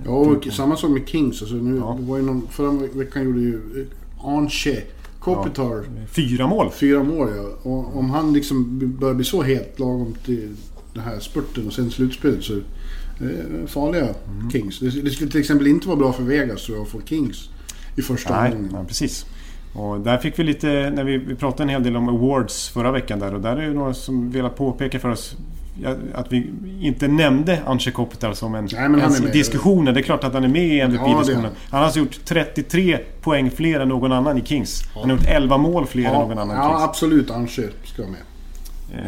[0.05, 1.41] Ja, och samma sak med Kings.
[1.41, 1.97] Alltså nu, Ja.
[1.99, 4.81] var ju någon, förra veckan gjorde ju eh, Arnche
[5.19, 6.69] Kopitar Fyra mål!
[6.71, 7.29] fyra mål.
[7.35, 7.69] Ja.
[7.71, 10.55] Och om han liksom börjar bli så het lagom till
[10.93, 12.53] den här spurten och sen slutspelet så...
[12.53, 14.51] Eh, farliga Mm.
[14.51, 14.79] Kings.
[14.79, 17.49] Det, det skulle till exempel inte vara bra för Vegas tror jag att få Kings
[17.97, 18.71] i första Nej, omgången.
[18.73, 19.25] ja, precis.
[19.73, 22.91] Och där fick vi lite, när vi, vi pratade en hel del om awards förra
[22.91, 25.35] veckan där och där är det några som velat påpeka för oss
[25.83, 26.49] ja, att vi
[26.81, 29.93] inte nämnde Anche Kopitar som en Nej, men han ens är i diskussionen.
[29.93, 31.43] Det är klart att han är med i Ja, MVP-diskussionen.
[31.43, 31.51] han.
[31.69, 34.83] han har alltså gjort 33 poäng fler än någon annan i Kings.
[34.95, 36.83] Han har gjort 11 mål fler än Ja, någon annan i ja Kings.
[36.83, 37.31] absolut.
[37.31, 38.21] Arnche ska vara med.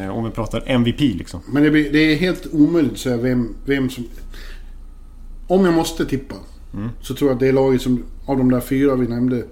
[0.06, 1.40] Eh, om vi pratar MVP liksom.
[1.48, 4.04] Men det, blir, det är helt omöjligt att säga vem, vem som...
[5.48, 6.36] Om jag måste tippa
[6.74, 6.90] Mm.
[7.02, 9.43] så tror jag att det är laget som, av de där fyra vi nämnde,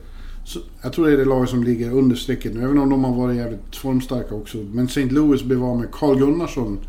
[0.44, 2.64] så, jag tror det är det laget som ligger under strecket nu.
[2.64, 4.58] Även om de har varit jävligt formstarka också.
[4.58, 5.06] Men St.
[5.06, 6.80] Louis blev av med Carl Gunnarsson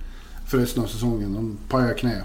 [0.46, 1.34] för resten av säsongen.
[1.34, 2.22] Han pajade knä.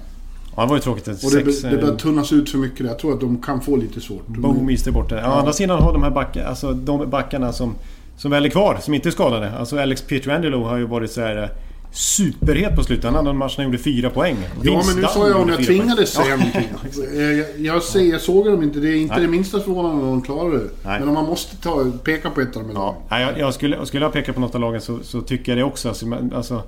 [0.55, 1.07] Ja, det var ju tråkigt.
[1.07, 2.85] Och det, sex, det eh, börjar tunnas ut för mycket.
[2.85, 4.23] Jag tror att de kan få lite svårt.
[4.27, 5.15] De- Boomies är borta.
[5.15, 7.75] Å andra sidan har de här backarna, alltså de backarna som,
[8.17, 9.51] som väl är kvar, som inte är skadade.
[9.51, 11.49] Alltså Alex Pietrangelo har ju varit så här eh,
[11.93, 13.05] superhet på slutet.
[13.05, 14.37] Han hade en match när han gjorde fyra poäng.
[14.63, 16.35] Ja men nu sa jag om jag tvingades säga Ja.
[16.35, 16.67] någonting.
[17.17, 18.79] Eh, Jag, jag, säger, jag såg dem inte.
[18.79, 19.23] Det är inte Nej.
[19.25, 20.69] det minsta förvånande om de klarar det.
[20.85, 20.99] Nej.
[20.99, 23.53] Men om man måste ta, peka på ett av de här Ja, nej, jag, jag
[23.53, 25.87] skulle, skulle jag peka på något av lagen så, så tycker jag det också.
[25.89, 26.63] Alltså, alltså,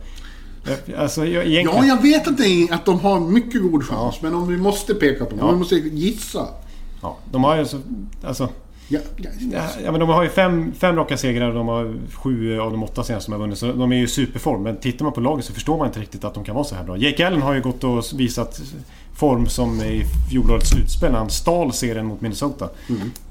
[0.86, 1.88] jag, alltså jag, egentligen...
[1.88, 4.16] Ja, jag vet att, det att de har mycket god chans.
[4.22, 5.52] Men om vi måste peka på dem, Ja.
[5.52, 6.48] vi måste gissa.
[7.02, 7.78] Ja, de har ju så...
[8.24, 8.50] Alltså,
[8.88, 11.94] Ja, ja, ja, ja, men de har ju fem, fem raka segrar och de har
[12.14, 13.58] sju av de åtta senaste som har vunnit.
[13.58, 14.64] Så de är ju i superform.
[14.64, 16.76] Men tittar man på laget så förstår man inte riktigt att de kan vara så
[16.76, 16.98] här bra.
[16.98, 18.62] Jake Allen har ju gått och visat
[19.16, 22.70] form som i fjolårets slutspel när han stal serien mot Minnesota.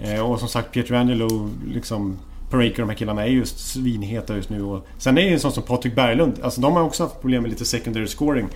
[0.00, 2.16] Eh, och som sagt Pietrangelo, liksom
[2.50, 4.62] Parake och de här killarna är just svinheta just nu.
[4.62, 6.34] Och sen är det ju en sån som Patrik Berglund.
[6.42, 8.48] Alltså de har också haft problem med lite secondary scoring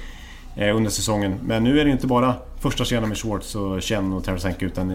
[0.57, 1.35] eh, under säsongen.
[1.43, 4.91] Men nu är det inte bara första kedjan med Schwartz och Chen och Tarasenko utan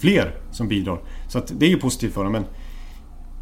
[0.00, 1.00] fler som bidrar.
[1.28, 2.32] Så det är ju positivt för dem.
[2.32, 2.44] Men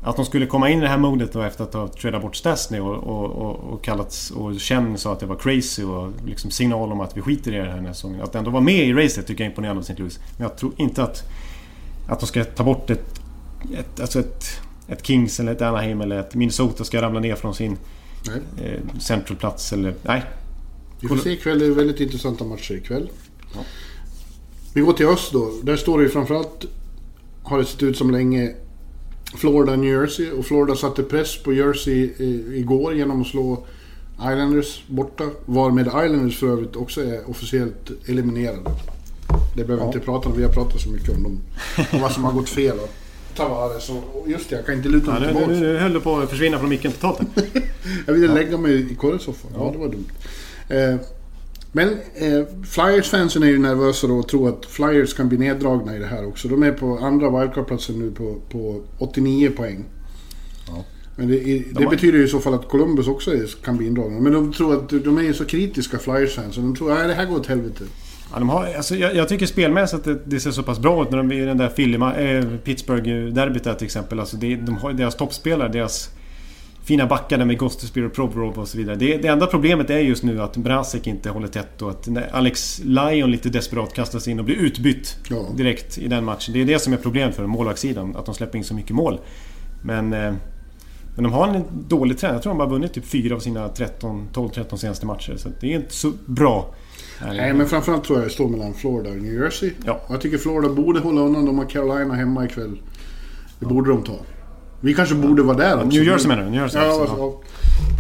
[0.02, 2.36] att de skulle komma in i det här modet då efter att ha tradat bort
[2.36, 6.50] Stasny och, och, och, och kallats och Chen sa att det var crazy och liksom
[6.50, 8.22] signal om att vi skiter i det här den här säsongen.
[8.22, 9.94] Att ändå vara med i racet tycker jag är imponerande av St.
[9.98, 10.18] Louis.
[10.36, 11.22] Men jag tror inte att,
[12.09, 13.20] att de ska ta bort ett,
[13.78, 14.44] ett, alltså ett,
[14.88, 17.76] ett Kings eller ett Anaheim eller ett Minnesota ska ramla ner från sin
[18.26, 18.66] nej.
[18.66, 19.94] eh, centralplats eller...
[20.02, 20.22] Nej.
[21.00, 21.59] Vi får se ikväll.
[21.59, 23.11] Det är väldigt intressanta matcher ikväll.
[24.74, 25.52] Vi går till öst då.
[25.62, 26.64] Där står det ju framförallt,
[27.42, 28.52] har det sett ut som länge,
[29.36, 30.30] Florida, New Jersey.
[30.30, 33.66] Och Florida satte press på Jersey eh, igår genom att slå
[34.16, 35.24] Islanders borta.
[35.46, 38.70] Varmed Islanders för övrigt också är officiellt eliminerade.
[39.56, 40.36] Det behöver vi inte prata om.
[40.36, 41.40] Vi har pratat så mycket om dem.
[41.92, 42.78] Och vad som har gått fel.
[42.78, 42.88] Och
[43.36, 45.60] Tavares och just det, jag kan inte luta Ja, mig nu, tillbaka.
[45.60, 47.20] nu höll du på att försvinna från micken totalt.
[48.06, 49.50] Jag ville lägga mig i korrespsoffan.
[49.54, 50.04] Ja, det var dumt.
[50.68, 50.96] Eh,
[51.72, 55.98] men eh, Flyers-fansen är ju nervösa då och tror att Flyers kan bli neddragna i
[55.98, 56.48] det här också.
[56.48, 59.84] De är på andra wildcard-platsen nu på, på 89 poäng.
[61.16, 63.86] Men det, det har- betyder ju i så fall att Columbus också är, kan bli
[63.86, 64.20] indragna.
[64.20, 66.54] Men de tror att de är ju så kritiska Flyers-fans.
[66.54, 67.84] Så de tror att det här går åt helvete.
[68.32, 71.02] Ja, de har, alltså, jag, jag tycker spelmässigt att det, det ser så pass bra
[71.02, 74.20] ut när de är i den där Philly, äh, Pittsburgh-derbyt till exempel.
[74.20, 76.10] Alltså det, de har deras toppspelare, deras
[76.89, 78.97] fina backar med Gostisbeer och Provorov och så vidare.
[78.97, 82.80] Det, det enda problemet är just nu att Brasek inte håller tätt och att Alex
[82.84, 85.47] Lyon lite desperat kastas in och blir utbytt Ja.
[85.57, 86.55] direkt i den matchen.
[86.55, 89.18] Det är det som är problemet för målvaktssidan, att de släpper in så mycket mål.
[89.82, 90.32] Men, eh,
[91.14, 92.34] men de har en dålig trend.
[92.34, 95.34] Jag tror de har vunnit typ 4 av sina 13, 12-13 senaste matcher.
[95.36, 96.74] Så det är inte så bra.
[97.26, 99.70] Nej, men framförallt tror jag det står mellan Florida och New Jersey.
[99.84, 100.01] Ja.
[100.09, 101.45] Jag tycker Florida borde hålla undan.
[101.47, 102.80] De har Carolina hemma ikväll.
[103.61, 104.16] Det borde de ta.
[104.81, 105.87] Vi kanske borde vara där också.
[105.87, 106.51] New Jersey menar du?
[106.51, 107.41] New Jersey Ja, också, alltså, ja.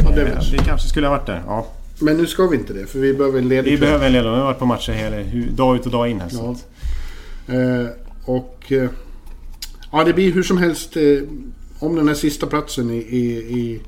[0.04, 0.12] ja.
[0.16, 0.38] ja Eh.
[0.52, 1.42] Vi kanske skulle ha varit där.
[1.46, 1.66] Ja.
[2.00, 4.32] Men nu ska vi inte det, för vi behöver en ledig Vi behöver en ledare.
[4.32, 5.16] Vi har varit på matcher hela,
[5.56, 6.30] dag ut och dag in här.
[6.32, 6.56] Ja.
[7.54, 7.88] Eh,
[8.24, 8.72] och...
[8.72, 8.90] Eh,
[9.92, 10.96] Ja, det blir hur som helst.
[10.96, 11.02] Eh,
[11.78, 13.80] om den här sista platsen i, i, i,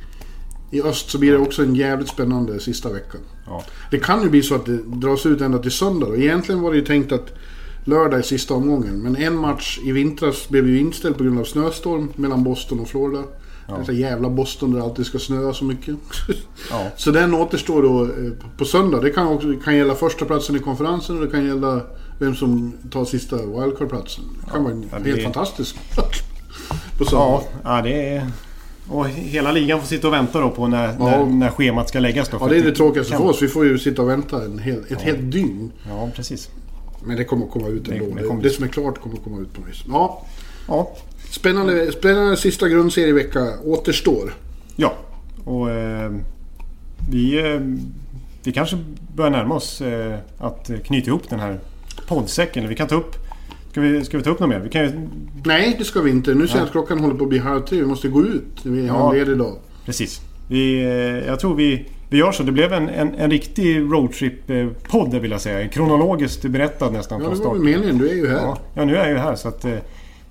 [0.70, 3.20] i öst så blir det också en jävligt spännande sista veckan.
[3.46, 3.64] Ja.
[3.90, 6.06] Det kan ju bli så att det dras ut ända till söndag.
[6.06, 7.28] Och egentligen var det ju tänkt att
[7.84, 9.02] lördag är sista omgången.
[9.02, 12.88] Men en match i vintras blev ju inställd på grund av snöstorm mellan Boston och
[12.88, 13.22] Florida.
[13.68, 13.76] Ja.
[13.78, 15.96] Detta jävla Boston där det alltid ska snöa så mycket.
[16.70, 16.86] Ja.
[16.96, 19.00] så den återstår då eh, på söndag.
[19.00, 21.80] Det kan, också, det kan gälla första platsen i konferensen och det kan gälla
[22.18, 24.24] vem som tar sista wildcard-platsen.
[24.44, 25.76] Det kan vara Ja, det helt blir- fantastisk.
[26.98, 27.26] På söndag.
[27.26, 28.26] Ja, ja, det är...
[28.88, 32.28] Och hela ligan får sitta och vänta då på när, när, när schemat ska läggas
[32.28, 32.36] då.
[32.40, 33.42] Ja, det är det tråkigaste för oss.
[33.42, 35.72] Vi får ju sitta och vänta en hel, ett helt dygn.
[35.88, 36.50] Ja, precis.
[37.04, 38.04] Men det kommer att komma ut ändå.
[38.16, 38.42] Det- kommer.
[38.42, 39.84] det som är klart kommer att komma ut på något vis.
[39.88, 40.26] Ja,
[40.68, 40.90] Ja.
[41.30, 44.34] spännande, spännande sista grundserievecka återstår.
[44.76, 44.94] Ja.
[45.44, 46.12] Och eh,
[47.10, 47.60] vi, eh,
[48.42, 48.78] vi kanske
[49.16, 51.60] börjar närma oss eh, att knyta ihop den här
[52.08, 52.68] poddsäcken.
[52.68, 53.16] Vi kan ta upp...
[53.70, 54.58] Ska vi, ska vi ta upp något mer?
[54.60, 55.08] Vi kan ju...
[55.44, 56.34] Nej, det ska vi inte.
[56.34, 57.78] Nu ser jag att klockan håller på att bli halv tre.
[57.80, 58.44] Vi måste gå ut.
[58.62, 59.12] Vi har Ja.
[59.12, 59.56] en ledig dag.
[59.86, 60.20] Precis.
[60.48, 60.88] Vi, eh,
[61.26, 62.42] jag tror vi, vi gör så.
[62.42, 65.68] Det blev en, en, en riktig roadtrip-podd vill jag säga.
[65.68, 67.56] Kronologiskt berättad nästan Ja, från det var start.
[67.56, 67.98] väl meningen.
[67.98, 68.36] Du är ju här.
[68.36, 69.64] Ja, ja, nu är jag ju här så att...
[69.64, 69.74] eh,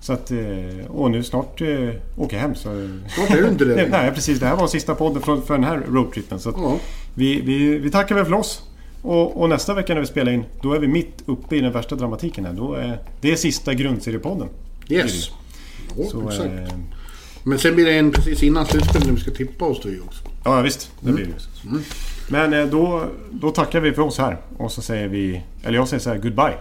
[0.02, 2.54] Så att eh, och nu snart eh, åker jag hem.
[2.54, 4.40] Så, Snart är du inte det Nej, precis.
[4.40, 6.38] Det här var sista podden för, för den här roadtrippen.
[6.40, 6.76] Så Ja.
[7.14, 8.62] vi, vi, vi tackar väl för oss.
[9.02, 11.72] Och, och nästa vecka när vi spelar in, då är vi mitt uppe i den
[11.72, 12.52] värsta dramatiken här.
[12.52, 14.48] Då är, det är sista grundseriepodden.
[14.88, 15.30] Yes.
[15.98, 16.46] Ja, Så, exakt.
[16.48, 16.78] eh,
[17.44, 20.22] Men sen blir det en precis innan slutspelet när vi ska tippa oss då också.
[20.44, 20.90] Ja, visst.
[21.00, 21.68] Det blir det.
[21.68, 21.82] Mm.
[22.28, 24.36] Men eh, då, då tackar vi för oss här.
[24.56, 25.42] Och så säger vi...
[25.62, 26.58] Eller jag säger så här, goodbye.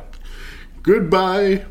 [0.84, 1.66] Goodbye!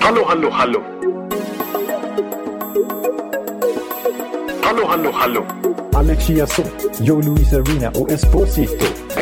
[0.00, 0.82] Hallå, hallå, hallå.
[4.62, 5.46] Hallå, hallå, hallå.
[5.92, 9.05] Alex Chiazot, Joe Luis Arena och Esposito.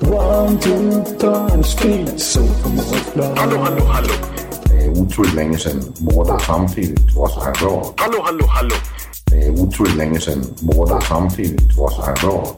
[0.00, 2.40] One, two, three, speed, so
[3.36, 4.14] Hallå, hallå, hallå.
[4.64, 7.94] Det är otroligt länge sedan båda samtidigt var så här bra.
[7.96, 8.74] Hallå, hallå, hallå.
[9.30, 12.56] Det är otroligt länge sedan båda samtidigt var så här bra.